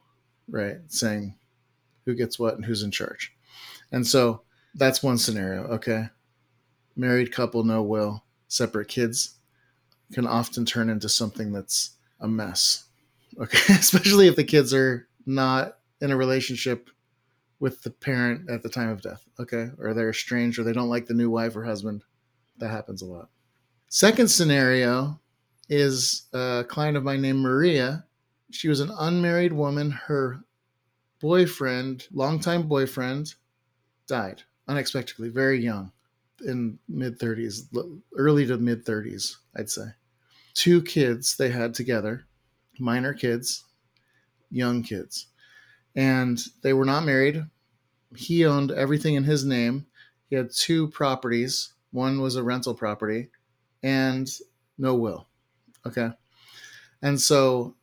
right? 0.49 0.77
Saying 0.88 1.36
who 2.05 2.15
gets 2.15 2.39
what 2.39 2.55
and 2.55 2.65
who's 2.65 2.83
in 2.83 2.91
charge. 2.91 3.36
And 3.91 4.05
so 4.05 4.41
that's 4.75 5.03
one 5.03 5.17
scenario, 5.17 5.63
okay? 5.65 6.10
Married 6.95 7.31
couple, 7.31 7.63
no 7.63 7.81
will, 7.81 8.23
separate 8.47 8.88
kids, 8.88 9.36
can 10.13 10.25
often 10.25 10.65
turn 10.65 10.89
into 10.89 11.10
something 11.10 11.51
that's 11.51 11.91
a 12.21 12.27
mess. 12.27 12.86
Okay, 13.39 13.60
especially 13.73 14.27
if 14.27 14.36
the 14.36 14.43
kids 14.43 14.73
are 14.73 15.07
not 15.25 15.77
in 16.01 16.12
a 16.12 16.17
relationship 16.17 16.89
with 17.60 17.81
the 17.81 17.89
parent 17.89 18.49
at 18.49 18.63
the 18.63 18.69
time 18.69 18.89
of 18.89 19.01
death. 19.01 19.23
Okay, 19.39 19.69
or 19.79 19.93
they're 19.93 20.10
estranged 20.10 20.60
or 20.60 20.63
they 20.63 20.73
don't 20.73 20.89
like 20.89 21.05
the 21.05 21.13
new 21.13 21.29
wife 21.29 21.55
or 21.55 21.63
husband. 21.63 22.03
That 22.57 22.69
happens 22.69 23.01
a 23.01 23.05
lot. 23.05 23.29
Second 23.89 24.29
scenario 24.29 25.19
is 25.69 26.23
a 26.33 26.65
client 26.67 26.97
of 26.97 27.03
mine 27.03 27.21
named 27.21 27.39
Maria. 27.39 28.05
She 28.51 28.67
was 28.67 28.79
an 28.79 28.91
unmarried 28.97 29.53
woman. 29.53 29.91
Her 29.91 30.39
boyfriend, 31.19 32.07
longtime 32.12 32.67
boyfriend, 32.67 33.33
died 34.07 34.43
unexpectedly, 34.67 35.29
very 35.29 35.63
young 35.63 35.91
in 36.45 36.77
mid 36.88 37.19
30s, 37.19 37.67
early 38.15 38.45
to 38.45 38.57
mid 38.57 38.86
30s, 38.86 39.38
I'd 39.55 39.69
say. 39.69 39.88
Two 40.53 40.81
kids 40.81 41.36
they 41.38 41.49
had 41.49 41.73
together, 41.73 42.25
minor 42.79 43.13
kids, 43.13 43.63
young 44.49 44.83
kids. 44.83 45.27
And 45.95 46.39
they 46.62 46.73
were 46.73 46.86
not 46.86 47.05
married. 47.05 47.43
He 48.15 48.45
owned 48.45 48.71
everything 48.71 49.15
in 49.15 49.23
his 49.23 49.45
name. 49.45 49.88
He 50.29 50.36
had 50.36 50.51
two 50.51 50.88
properties. 50.89 51.73
One 51.91 52.21
was 52.21 52.36
a 52.36 52.43
rental 52.43 52.73
property 52.73 53.29
and 53.81 54.29
no 54.77 54.95
will. 54.95 55.27
Okay. 55.86 56.10
And 57.01 57.19
so 57.19 57.75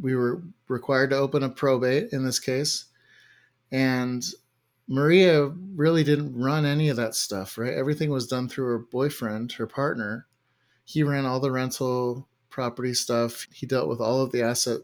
we 0.00 0.14
were 0.14 0.42
required 0.68 1.10
to 1.10 1.16
open 1.16 1.42
a 1.42 1.48
probate 1.48 2.12
in 2.12 2.24
this 2.24 2.38
case. 2.38 2.86
And 3.70 4.24
Maria 4.88 5.48
really 5.74 6.04
didn't 6.04 6.38
run 6.38 6.64
any 6.64 6.88
of 6.88 6.96
that 6.96 7.14
stuff, 7.14 7.56
right? 7.56 7.72
Everything 7.72 8.10
was 8.10 8.26
done 8.26 8.48
through 8.48 8.66
her 8.66 8.78
boyfriend, 8.78 9.52
her 9.52 9.66
partner. 9.66 10.26
He 10.84 11.02
ran 11.02 11.24
all 11.24 11.40
the 11.40 11.50
rental 11.50 12.28
property 12.50 12.92
stuff. 12.94 13.46
He 13.52 13.66
dealt 13.66 13.88
with 13.88 14.00
all 14.00 14.20
of 14.20 14.32
the 14.32 14.42
asset, 14.42 14.80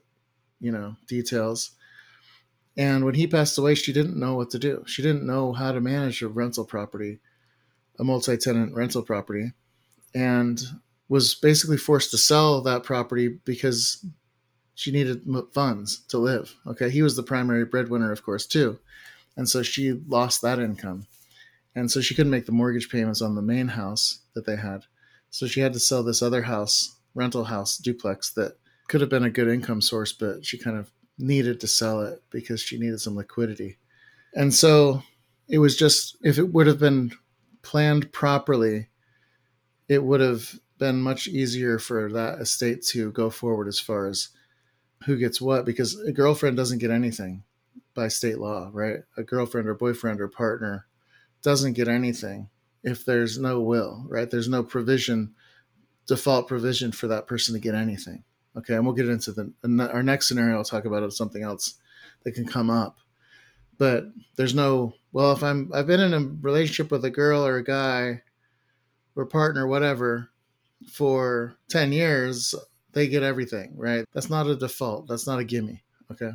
you 0.60 0.72
know, 0.72 0.96
details. 1.06 1.72
And 2.76 3.04
when 3.04 3.14
he 3.14 3.26
passed 3.26 3.58
away, 3.58 3.74
she 3.74 3.92
didn't 3.92 4.18
know 4.18 4.34
what 4.36 4.50
to 4.50 4.58
do. 4.58 4.84
She 4.86 5.02
didn't 5.02 5.26
know 5.26 5.52
how 5.52 5.72
to 5.72 5.80
manage 5.80 6.22
a 6.22 6.28
rental 6.28 6.64
property, 6.64 7.18
a 7.98 8.04
multi 8.04 8.36
tenant 8.36 8.74
rental 8.74 9.02
property, 9.02 9.52
and 10.14 10.62
was 11.08 11.34
basically 11.34 11.76
forced 11.76 12.12
to 12.12 12.18
sell 12.18 12.62
that 12.62 12.84
property 12.84 13.28
because 13.44 14.04
she 14.78 14.92
needed 14.92 15.22
funds 15.52 16.04
to 16.06 16.18
live. 16.18 16.54
Okay. 16.64 16.88
He 16.88 17.02
was 17.02 17.16
the 17.16 17.22
primary 17.24 17.64
breadwinner, 17.64 18.12
of 18.12 18.22
course, 18.22 18.46
too. 18.46 18.78
And 19.36 19.48
so 19.48 19.60
she 19.64 20.00
lost 20.06 20.40
that 20.42 20.60
income. 20.60 21.08
And 21.74 21.90
so 21.90 22.00
she 22.00 22.14
couldn't 22.14 22.30
make 22.30 22.46
the 22.46 22.52
mortgage 22.52 22.88
payments 22.88 23.20
on 23.20 23.34
the 23.34 23.42
main 23.42 23.66
house 23.66 24.20
that 24.34 24.46
they 24.46 24.54
had. 24.54 24.84
So 25.30 25.48
she 25.48 25.58
had 25.58 25.72
to 25.72 25.80
sell 25.80 26.04
this 26.04 26.22
other 26.22 26.42
house, 26.42 26.96
rental 27.16 27.44
house, 27.44 27.76
duplex 27.76 28.30
that 28.34 28.56
could 28.86 29.00
have 29.00 29.10
been 29.10 29.24
a 29.24 29.30
good 29.30 29.48
income 29.48 29.80
source, 29.80 30.12
but 30.12 30.46
she 30.46 30.56
kind 30.56 30.78
of 30.78 30.92
needed 31.18 31.58
to 31.60 31.66
sell 31.66 32.00
it 32.02 32.22
because 32.30 32.60
she 32.60 32.78
needed 32.78 33.00
some 33.00 33.16
liquidity. 33.16 33.78
And 34.32 34.54
so 34.54 35.02
it 35.48 35.58
was 35.58 35.76
just, 35.76 36.16
if 36.22 36.38
it 36.38 36.52
would 36.52 36.68
have 36.68 36.78
been 36.78 37.10
planned 37.62 38.12
properly, 38.12 38.90
it 39.88 40.04
would 40.04 40.20
have 40.20 40.60
been 40.78 41.02
much 41.02 41.26
easier 41.26 41.80
for 41.80 42.12
that 42.12 42.38
estate 42.38 42.84
to 42.84 43.10
go 43.10 43.28
forward 43.28 43.66
as 43.66 43.80
far 43.80 44.06
as 44.06 44.28
who 45.04 45.16
gets 45.16 45.40
what, 45.40 45.64
because 45.64 45.98
a 46.00 46.12
girlfriend 46.12 46.56
doesn't 46.56 46.78
get 46.78 46.90
anything 46.90 47.44
by 47.94 48.08
state 48.08 48.38
law, 48.38 48.70
right? 48.72 49.00
A 49.16 49.22
girlfriend 49.22 49.68
or 49.68 49.74
boyfriend 49.74 50.20
or 50.20 50.28
partner 50.28 50.86
doesn't 51.42 51.74
get 51.74 51.88
anything 51.88 52.48
if 52.82 53.04
there's 53.04 53.38
no 53.38 53.60
will, 53.60 54.04
right? 54.08 54.30
There's 54.30 54.48
no 54.48 54.62
provision, 54.62 55.34
default 56.06 56.48
provision 56.48 56.92
for 56.92 57.08
that 57.08 57.26
person 57.26 57.54
to 57.54 57.60
get 57.60 57.74
anything. 57.74 58.24
Okay, 58.56 58.74
and 58.74 58.84
we'll 58.84 58.94
get 58.94 59.08
into 59.08 59.32
the 59.32 59.52
our 59.92 60.02
next 60.02 60.26
scenario. 60.26 60.56
I'll 60.56 60.64
talk 60.64 60.84
about 60.84 61.12
something 61.12 61.42
else 61.42 61.74
that 62.24 62.32
can 62.32 62.46
come 62.46 62.70
up, 62.70 62.98
but 63.76 64.06
there's 64.36 64.54
no 64.54 64.94
well. 65.12 65.30
If 65.32 65.44
I'm 65.44 65.70
I've 65.72 65.86
been 65.86 66.00
in 66.00 66.14
a 66.14 66.28
relationship 66.40 66.90
with 66.90 67.04
a 67.04 67.10
girl 67.10 67.46
or 67.46 67.58
a 67.58 67.64
guy 67.64 68.22
or 69.14 69.26
partner, 69.26 69.68
whatever, 69.68 70.30
for 70.90 71.54
ten 71.68 71.92
years, 71.92 72.54
they 72.98 73.08
get 73.08 73.22
everything, 73.22 73.72
right? 73.76 74.04
That's 74.12 74.30
not 74.30 74.46
a 74.46 74.56
default. 74.56 75.06
That's 75.08 75.26
not 75.26 75.38
a 75.38 75.44
gimme. 75.44 75.82
Okay, 76.10 76.32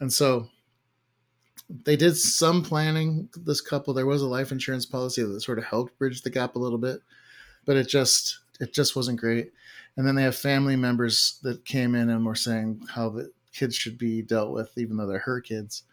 and 0.00 0.12
so 0.12 0.48
they 1.84 1.96
did 1.96 2.16
some 2.16 2.62
planning. 2.62 3.28
This 3.36 3.60
couple, 3.60 3.94
there 3.94 4.06
was 4.06 4.22
a 4.22 4.26
life 4.26 4.52
insurance 4.52 4.86
policy 4.86 5.22
that 5.22 5.40
sort 5.40 5.58
of 5.58 5.64
helped 5.64 5.98
bridge 5.98 6.22
the 6.22 6.30
gap 6.30 6.56
a 6.56 6.58
little 6.58 6.78
bit, 6.78 7.00
but 7.64 7.76
it 7.76 7.88
just 7.88 8.38
it 8.60 8.72
just 8.72 8.94
wasn't 8.94 9.20
great 9.20 9.52
and 9.96 10.06
then 10.06 10.14
they 10.14 10.22
have 10.22 10.36
family 10.36 10.76
members 10.76 11.38
that 11.42 11.64
came 11.64 11.94
in 11.94 12.10
and 12.10 12.24
were 12.24 12.34
saying 12.34 12.80
how 12.90 13.10
the 13.10 13.30
kids 13.52 13.76
should 13.76 13.96
be 13.96 14.22
dealt 14.22 14.52
with, 14.52 14.76
even 14.76 14.96
though 14.96 15.06
they're 15.06 15.18
her 15.20 15.40
kids, 15.40 15.84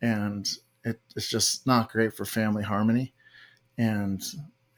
and 0.00 0.48
it, 0.84 1.00
it's 1.14 1.28
just 1.28 1.66
not 1.66 1.90
great 1.90 2.14
for 2.14 2.24
family 2.24 2.62
harmony, 2.62 3.12
and 3.76 4.22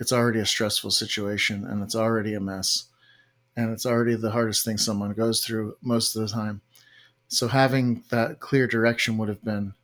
it's 0.00 0.12
already 0.12 0.40
a 0.40 0.46
stressful 0.46 0.90
situation, 0.90 1.64
and 1.64 1.82
it's 1.82 1.94
already 1.94 2.34
a 2.34 2.40
mess, 2.40 2.86
and 3.60 3.70
it's 3.72 3.86
already 3.86 4.14
the 4.14 4.30
hardest 4.30 4.64
thing 4.64 4.78
someone 4.78 5.12
goes 5.12 5.44
through 5.44 5.76
most 5.82 6.16
of 6.16 6.22
the 6.22 6.28
time. 6.28 6.60
So 7.28 7.46
having 7.46 8.02
that 8.10 8.40
clear 8.40 8.66
direction 8.66 9.18
would 9.18 9.28
have 9.28 9.44
been 9.44 9.74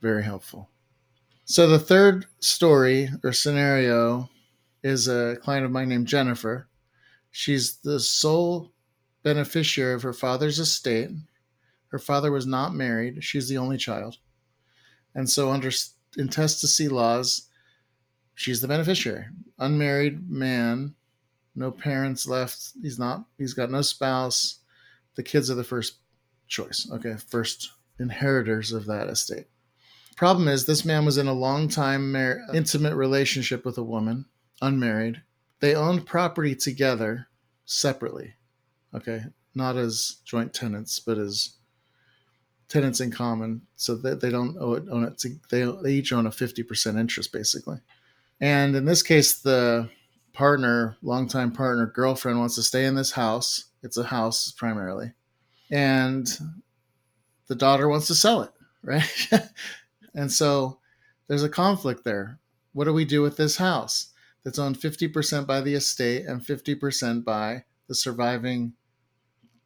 very 0.00 0.22
helpful. 0.22 0.68
So 1.44 1.66
the 1.66 1.78
third 1.78 2.26
story 2.40 3.08
or 3.24 3.32
scenario 3.32 4.28
is 4.82 5.08
a 5.08 5.36
client 5.42 5.64
of 5.64 5.72
mine 5.72 5.88
named 5.88 6.06
Jennifer 6.06 6.68
She's 7.30 7.76
the 7.80 8.00
sole 8.00 8.72
beneficiary 9.22 9.92
of 9.92 10.02
her 10.02 10.14
father's 10.14 10.58
estate. 10.58 11.10
Her 11.88 11.98
father 11.98 12.32
was 12.32 12.46
not 12.46 12.74
married. 12.74 13.22
She's 13.22 13.46
the 13.46 13.58
only 13.58 13.76
child. 13.76 14.16
And 15.14 15.28
so, 15.28 15.50
under 15.50 15.70
intestacy 16.16 16.88
laws, 16.88 17.50
she's 18.36 18.62
the 18.62 18.68
beneficiary. 18.68 19.26
Unmarried 19.58 20.30
man, 20.30 20.94
no 21.56 21.70
parents 21.70 22.26
left. 22.26 22.72
He's 22.80 22.98
not, 22.98 23.24
he's 23.38 23.54
got 23.54 23.70
no 23.70 23.82
spouse. 23.82 24.60
The 25.16 25.22
kids 25.22 25.50
are 25.50 25.54
the 25.54 25.64
first 25.64 25.96
choice. 26.46 26.88
Okay, 26.92 27.16
first 27.16 27.70
inheritors 27.98 28.72
of 28.72 28.86
that 28.86 29.08
estate. 29.08 29.46
Problem 30.16 30.48
is, 30.48 30.64
this 30.64 30.84
man 30.84 31.04
was 31.04 31.18
in 31.18 31.26
a 31.26 31.32
long 31.32 31.68
time 31.68 32.12
mar- 32.12 32.40
intimate 32.54 32.94
relationship 32.94 33.64
with 33.64 33.76
a 33.76 33.82
woman, 33.82 34.26
unmarried. 34.62 35.22
They 35.60 35.74
owned 35.74 36.06
property 36.06 36.54
together 36.54 37.28
separately. 37.66 38.34
Okay. 38.94 39.24
Not 39.54 39.76
as 39.76 40.16
joint 40.24 40.54
tenants, 40.54 41.00
but 41.00 41.18
as 41.18 41.56
tenants 42.68 43.00
in 43.00 43.10
common. 43.10 43.62
So 43.76 43.94
that 43.96 44.20
they 44.20 44.30
don't 44.30 44.56
own 44.58 44.76
it, 44.76 44.90
own 44.90 45.04
it 45.04 45.18
to, 45.18 45.36
they, 45.50 45.70
they 45.82 45.92
each 45.94 46.12
own 46.12 46.26
a 46.26 46.30
50% 46.30 46.98
interest 46.98 47.32
basically. 47.32 47.78
And 48.40 48.76
in 48.76 48.84
this 48.84 49.02
case, 49.02 49.40
the 49.40 49.88
partner, 50.36 50.96
longtime 51.02 51.52
partner, 51.52 51.86
girlfriend 51.86 52.38
wants 52.38 52.54
to 52.56 52.62
stay 52.62 52.84
in 52.84 52.94
this 52.94 53.12
house. 53.12 53.64
It's 53.82 53.96
a 53.96 54.04
house 54.04 54.52
primarily. 54.52 55.12
And 55.70 56.28
the 57.48 57.54
daughter 57.54 57.88
wants 57.88 58.06
to 58.08 58.14
sell 58.14 58.42
it, 58.42 58.52
right? 58.82 59.28
and 60.14 60.30
so 60.30 60.78
there's 61.26 61.42
a 61.42 61.48
conflict 61.48 62.04
there. 62.04 62.38
What 62.72 62.84
do 62.84 62.92
we 62.92 63.04
do 63.04 63.22
with 63.22 63.36
this 63.36 63.56
house? 63.56 64.12
that's 64.46 64.60
owned 64.60 64.78
50% 64.78 65.44
by 65.44 65.60
the 65.60 65.74
estate 65.74 66.24
and 66.24 66.40
50% 66.40 67.24
by 67.24 67.64
the 67.88 67.96
surviving 67.96 68.74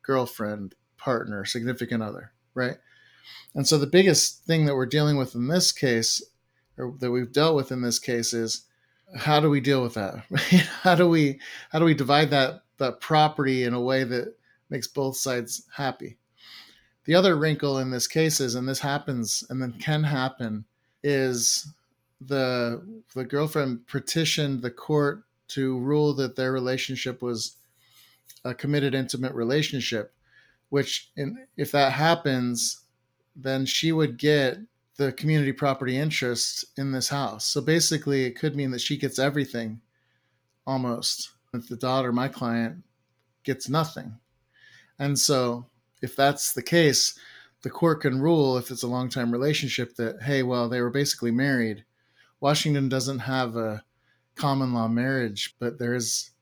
girlfriend, 0.01 0.75
partner, 0.97 1.45
significant 1.45 2.03
other, 2.03 2.33
right? 2.55 2.79
And 3.55 3.69
so 3.69 3.77
the 3.77 3.87
biggest 3.87 4.47
thing 4.47 4.65
that 4.65 4.75
we're 4.75 4.87
dealing 4.87 5.19
with 5.19 5.35
in 5.35 5.49
this 5.49 5.71
case, 5.71 6.25
or 6.79 6.95
that 6.99 7.11
we've 7.11 7.31
dealt 7.31 7.57
with 7.57 7.71
in 7.71 7.83
this 7.83 7.99
case, 7.99 8.33
is 8.33 8.63
how 9.17 9.41
do 9.41 9.51
we 9.51 9.61
deal 9.61 9.83
with 9.83 9.95
that? 9.95 10.25
how 10.83 10.95
do 10.95 11.09
we 11.09 11.41
how 11.71 11.79
do 11.79 11.85
we 11.85 11.95
divide 11.95 12.31
that 12.31 12.63
that 12.79 13.01
property 13.01 13.65
in 13.65 13.75
a 13.75 13.81
way 13.81 14.05
that 14.05 14.35
makes 14.69 14.87
both 14.87 15.17
sides 15.17 15.67
happy? 15.75 16.17
The 17.05 17.15
other 17.15 17.37
wrinkle 17.37 17.79
in 17.79 17.91
this 17.91 18.07
case 18.07 18.41
is, 18.41 18.55
and 18.55 18.69
this 18.69 18.79
happens 18.79 19.43
and 19.51 19.61
then 19.61 19.73
can 19.81 20.05
happen, 20.05 20.65
is 21.03 21.67
the 22.21 22.83
the 23.15 23.25
girlfriend 23.25 23.87
petitioned 23.87 24.63
the 24.63 24.71
court 24.71 25.25
to 25.49 25.79
rule 25.79 26.15
that 26.15 26.37
their 26.37 26.53
relationship 26.53 27.23
was 27.23 27.57
a 28.45 28.55
committed 28.55 28.95
intimate 28.95 29.33
relationship 29.33 30.13
which 30.69 31.11
in, 31.17 31.47
if 31.57 31.73
that 31.73 31.93
happens 31.93 32.85
then 33.35 33.65
she 33.65 33.93
would 33.93 34.19
get 34.19 34.59
the 35.01 35.13
community 35.13 35.51
property 35.51 35.97
interest 35.97 36.67
in 36.77 36.93
this 36.93 37.09
house. 37.09 37.47
So 37.47 37.63
basically 37.63 38.25
it 38.25 38.39
could 38.39 38.55
mean 38.55 38.71
that 38.73 38.83
she 38.83 38.99
gets 38.99 39.19
everything 39.19 39.81
almost 40.67 41.31
if 41.55 41.69
the 41.69 41.77
daughter 41.77 42.13
my 42.13 42.29
client 42.29 42.85
gets 43.43 43.71
nothing. 43.71 44.15
And 44.99 45.19
so 45.19 45.65
if 46.03 46.15
that's 46.15 46.53
the 46.53 46.63
case 46.63 47.19
the 47.63 47.71
court 47.71 48.03
can 48.03 48.21
rule 48.21 48.59
if 48.59 48.71
it's 48.71 48.83
a 48.83 48.87
long 48.89 49.09
time 49.09 49.33
relationship 49.33 49.97
that 49.97 50.21
hey 50.23 50.43
well 50.43 50.69
they 50.69 50.83
were 50.83 50.91
basically 50.91 51.31
married. 51.31 51.83
Washington 52.41 52.91
doesn't 52.91 53.21
have 53.21 53.57
a 53.57 53.83
common 54.35 54.75
law 54.75 54.89
marriage, 54.89 55.57
but 55.59 55.79
there 55.79 55.95
is 55.95 56.33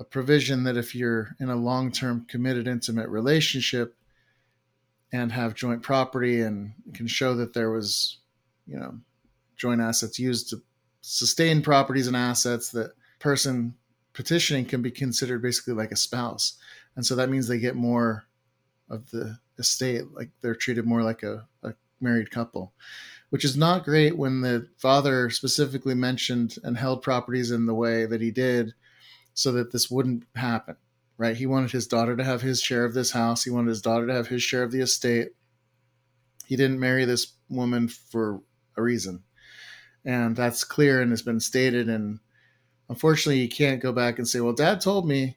a 0.00 0.04
provision 0.04 0.64
that 0.64 0.76
if 0.76 0.96
you're 0.96 1.28
in 1.38 1.48
a 1.48 1.54
long 1.54 1.92
term 1.92 2.26
committed 2.28 2.66
intimate 2.66 3.08
relationship 3.08 3.94
and 5.12 5.32
have 5.32 5.54
joint 5.54 5.82
property 5.82 6.40
and 6.42 6.72
can 6.94 7.06
show 7.06 7.34
that 7.34 7.54
there 7.54 7.70
was, 7.70 8.18
you 8.66 8.78
know, 8.78 8.98
joint 9.56 9.80
assets 9.80 10.18
used 10.18 10.50
to 10.50 10.62
sustain 11.00 11.62
properties 11.62 12.06
and 12.06 12.16
assets, 12.16 12.70
that 12.70 12.92
person 13.18 13.74
petitioning 14.12 14.64
can 14.64 14.82
be 14.82 14.90
considered 14.90 15.42
basically 15.42 15.74
like 15.74 15.92
a 15.92 15.96
spouse. 15.96 16.58
And 16.96 17.04
so 17.06 17.14
that 17.16 17.30
means 17.30 17.48
they 17.48 17.58
get 17.58 17.76
more 17.76 18.24
of 18.90 19.10
the 19.10 19.38
estate, 19.58 20.12
like 20.12 20.30
they're 20.40 20.54
treated 20.54 20.86
more 20.86 21.02
like 21.02 21.22
a, 21.22 21.46
a 21.62 21.74
married 22.00 22.30
couple 22.30 22.72
which 23.30 23.44
is 23.44 23.56
not 23.56 23.84
great 23.84 24.16
when 24.16 24.40
the 24.40 24.66
father 24.78 25.30
specifically 25.30 25.94
mentioned 25.94 26.56
and 26.64 26.76
held 26.76 27.02
properties 27.02 27.50
in 27.50 27.66
the 27.66 27.74
way 27.74 28.06
that 28.06 28.20
he 28.20 28.30
did 28.30 28.72
so 29.34 29.52
that 29.52 29.72
this 29.72 29.90
wouldn't 29.90 30.24
happen 30.34 30.76
right? 31.18 31.36
He 31.36 31.46
wanted 31.46 31.72
his 31.72 31.86
daughter 31.86 32.16
to 32.16 32.24
have 32.24 32.40
his 32.40 32.62
share 32.62 32.84
of 32.84 32.94
this 32.94 33.10
house. 33.10 33.44
He 33.44 33.50
wanted 33.50 33.68
his 33.68 33.82
daughter 33.82 34.06
to 34.06 34.14
have 34.14 34.28
his 34.28 34.42
share 34.42 34.62
of 34.62 34.72
the 34.72 34.80
estate. 34.80 35.28
He 36.46 36.56
didn't 36.56 36.80
marry 36.80 37.04
this 37.04 37.34
woman 37.50 37.88
for 37.88 38.40
a 38.76 38.82
reason. 38.82 39.24
And 40.04 40.34
that's 40.34 40.64
clear 40.64 41.02
and 41.02 41.10
has 41.10 41.20
been 41.20 41.40
stated. 41.40 41.88
And 41.88 42.20
unfortunately 42.88 43.42
you 43.42 43.48
can't 43.48 43.82
go 43.82 43.92
back 43.92 44.18
and 44.18 44.26
say 44.26 44.40
well 44.40 44.52
dad 44.52 44.80
told 44.80 45.06
me 45.06 45.36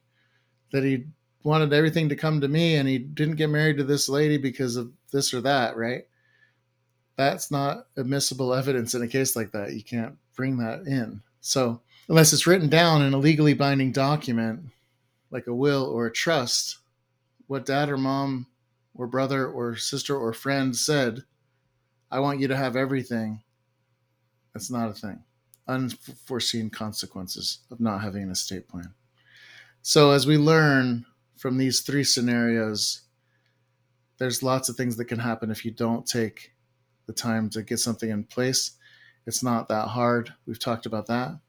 that 0.71 0.83
he 0.83 1.05
wanted 1.43 1.73
everything 1.73 2.07
to 2.09 2.15
come 2.15 2.39
to 2.39 2.47
me 2.47 2.75
and 2.75 2.87
he 2.87 2.97
didn't 2.97 3.35
get 3.35 3.49
married 3.49 3.77
to 3.77 3.83
this 3.83 4.07
lady 4.07 4.37
because 4.37 4.75
of 4.75 4.91
this 5.11 5.33
or 5.33 5.41
that 5.41 5.75
right? 5.75 6.03
That's 7.17 7.51
not 7.51 7.87
admissible 7.97 8.53
evidence 8.53 8.95
in 8.95 9.01
a 9.01 9.07
case 9.07 9.35
like 9.35 9.51
that. 9.51 9.73
You 9.73 9.83
can't 9.83 10.15
bring 10.35 10.57
that 10.57 10.81
in. 10.87 11.21
So, 11.41 11.81
unless 12.07 12.33
it's 12.33 12.47
written 12.47 12.69
down 12.69 13.01
in 13.01 13.13
a 13.13 13.17
legally 13.17 13.53
binding 13.53 13.91
document, 13.91 14.61
like 15.31 15.47
a 15.47 15.55
will 15.55 15.85
or 15.85 16.05
a 16.05 16.11
trust, 16.11 16.77
what 17.47 17.65
dad 17.65 17.89
or 17.89 17.97
mom 17.97 18.47
or 18.93 19.07
brother 19.07 19.47
or 19.47 19.75
sister 19.75 20.15
or 20.15 20.33
friend 20.33 20.75
said, 20.75 21.23
I 22.11 22.19
want 22.19 22.39
you 22.39 22.47
to 22.49 22.57
have 22.57 22.75
everything, 22.75 23.41
that's 24.53 24.69
not 24.69 24.89
a 24.89 24.93
thing. 24.93 25.23
Unforeseen 25.67 26.69
consequences 26.69 27.59
of 27.71 27.79
not 27.79 28.01
having 28.01 28.23
an 28.23 28.31
estate 28.31 28.67
plan. 28.67 28.93
So, 29.81 30.11
as 30.11 30.27
we 30.27 30.37
learn 30.37 31.05
from 31.37 31.57
these 31.57 31.81
three 31.81 32.03
scenarios, 32.03 33.01
there's 34.17 34.43
lots 34.43 34.69
of 34.69 34.75
things 34.75 34.97
that 34.97 35.05
can 35.05 35.19
happen 35.19 35.49
if 35.49 35.65
you 35.65 35.71
don't 35.71 36.05
take 36.05 36.53
the 37.07 37.13
time 37.13 37.49
to 37.49 37.63
get 37.63 37.79
something 37.79 38.09
in 38.09 38.23
place. 38.23 38.71
It's 39.25 39.41
not 39.41 39.67
that 39.69 39.87
hard. 39.87 40.33
We've 40.45 40.59
talked 40.59 40.85
about 40.85 41.07
that. 41.07 41.39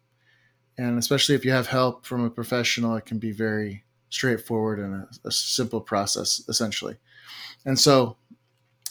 And 0.78 0.98
especially 0.98 1.34
if 1.34 1.44
you 1.44 1.50
have 1.50 1.66
help 1.66 2.06
from 2.06 2.24
a 2.24 2.30
professional, 2.30 2.96
it 2.96 3.04
can 3.04 3.18
be 3.18 3.32
very 3.32 3.84
straightforward 4.08 4.78
and 4.78 4.94
a, 4.94 5.08
a 5.28 5.30
simple 5.30 5.80
process, 5.80 6.42
essentially. 6.48 6.96
And 7.64 7.78
so, 7.78 8.16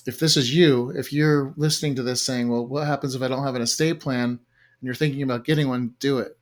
if 0.06 0.20
this 0.20 0.36
is 0.36 0.54
you, 0.56 0.90
if 0.92 1.14
you're 1.14 1.54
listening 1.58 1.96
to 1.96 2.04
this 2.04 2.22
saying, 2.24 2.50
well, 2.50 2.66
what 2.66 2.88
happens 2.88 3.14
if 3.14 3.22
I 3.22 3.28
don't 3.28 3.44
have 3.44 3.56
an 3.56 3.62
estate 3.62 4.00
plan 4.00 4.30
and 4.30 4.40
you're 4.82 4.96
thinking 4.96 5.22
about 5.22 5.46
getting 5.46 5.68
one, 5.68 5.94
do 6.00 6.20
it. 6.20 6.38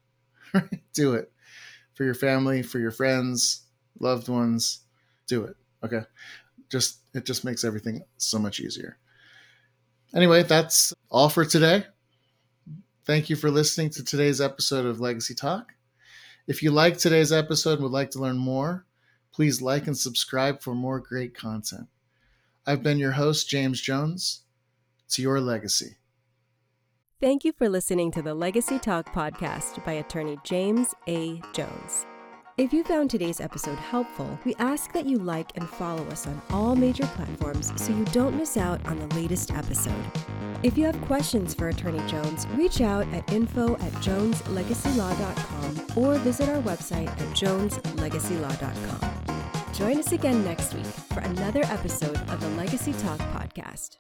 do 0.94 1.14
it 1.14 1.32
for 1.94 2.06
your 2.06 2.14
family, 2.14 2.62
for 2.62 2.80
your 2.80 2.92
friends, 2.92 3.64
loved 4.00 4.30
ones. 4.30 4.80
Do 5.28 5.44
it. 5.44 5.58
Okay. 5.84 6.02
Just, 6.70 7.00
it 7.14 7.26
just 7.26 7.44
makes 7.44 7.64
everything 7.64 8.04
so 8.18 8.40
much 8.40 8.60
easier. 8.60 8.98
Anyway, 10.16 10.44
that's 10.44 10.94
all 11.10 11.30
for 11.30 11.44
today. 11.44 11.86
Thank 13.06 13.30
you 13.30 13.36
for 13.36 13.50
listening 13.50 13.90
to 13.92 14.04
today's 14.04 14.40
episode 14.40 14.86
of 14.86 15.00
Legacy 15.00 15.34
Talk. 15.34 15.74
If 16.48 16.62
you 16.62 16.72
like 16.72 16.98
today's 16.98 17.32
episode 17.32 17.74
and 17.74 17.84
would 17.84 17.92
like 17.92 18.12
to 18.12 18.20
learn 18.20 18.38
more, 18.38 18.86
please 19.32 19.62
like 19.62 19.88
and 19.88 19.98
subscribe 19.98 20.62
for 20.62 20.76
more 20.76 21.00
great 21.00 21.36
content. 21.36 21.88
I've 22.66 22.84
been 22.84 23.00
your 23.00 23.14
host, 23.14 23.50
James 23.50 23.82
Jones. 23.82 24.42
To 25.12 25.24
your 25.24 25.42
legacy. 25.42 25.96
Thank 27.20 27.44
you 27.44 27.52
for 27.52 27.68
listening 27.68 28.12
to 28.12 28.22
the 28.22 28.34
Legacy 28.36 28.78
Talk 28.78 29.12
podcast 29.14 29.84
by 29.84 29.94
attorney 29.94 30.38
James 30.44 30.94
A. 31.08 31.42
Jones. 31.52 32.06
If 32.60 32.74
you 32.74 32.84
found 32.84 33.10
today's 33.10 33.40
episode 33.40 33.78
helpful, 33.78 34.38
we 34.44 34.54
ask 34.56 34.92
that 34.92 35.06
you 35.06 35.18
like 35.18 35.56
and 35.56 35.66
follow 35.66 36.04
us 36.08 36.28
on 36.28 36.42
all 36.50 36.76
major 36.76 37.06
platforms 37.16 37.72
so 37.82 37.94
you 37.94 38.04
don't 38.12 38.36
miss 38.36 38.58
out 38.58 38.86
on 38.86 39.00
the 39.00 39.16
latest 39.16 39.52
episode. 39.52 40.12
If 40.62 40.78
you 40.78 40.84
have 40.84 41.00
questions 41.04 41.54
for 41.54 41.70
Attorney 41.70 42.06
Jones, 42.10 42.46
reach 42.56 42.82
out 42.82 43.08
at 43.14 43.32
info 43.32 43.76
at 43.76 43.94
joneslegacylaw.com 44.04 46.04
or 46.04 46.16
visit 46.16 46.50
our 46.50 46.62
website 46.64 47.08
at 47.08 47.30
joneslegacylaw.com. 47.30 49.74
Join 49.74 49.98
us 49.98 50.12
again 50.12 50.44
next 50.44 50.74
week 50.74 50.86
for 50.86 51.22
another 51.22 51.64
episode 51.64 52.18
of 52.30 52.42
the 52.42 52.50
Legacy 52.50 52.92
Talk 52.92 53.20
podcast. 53.20 54.00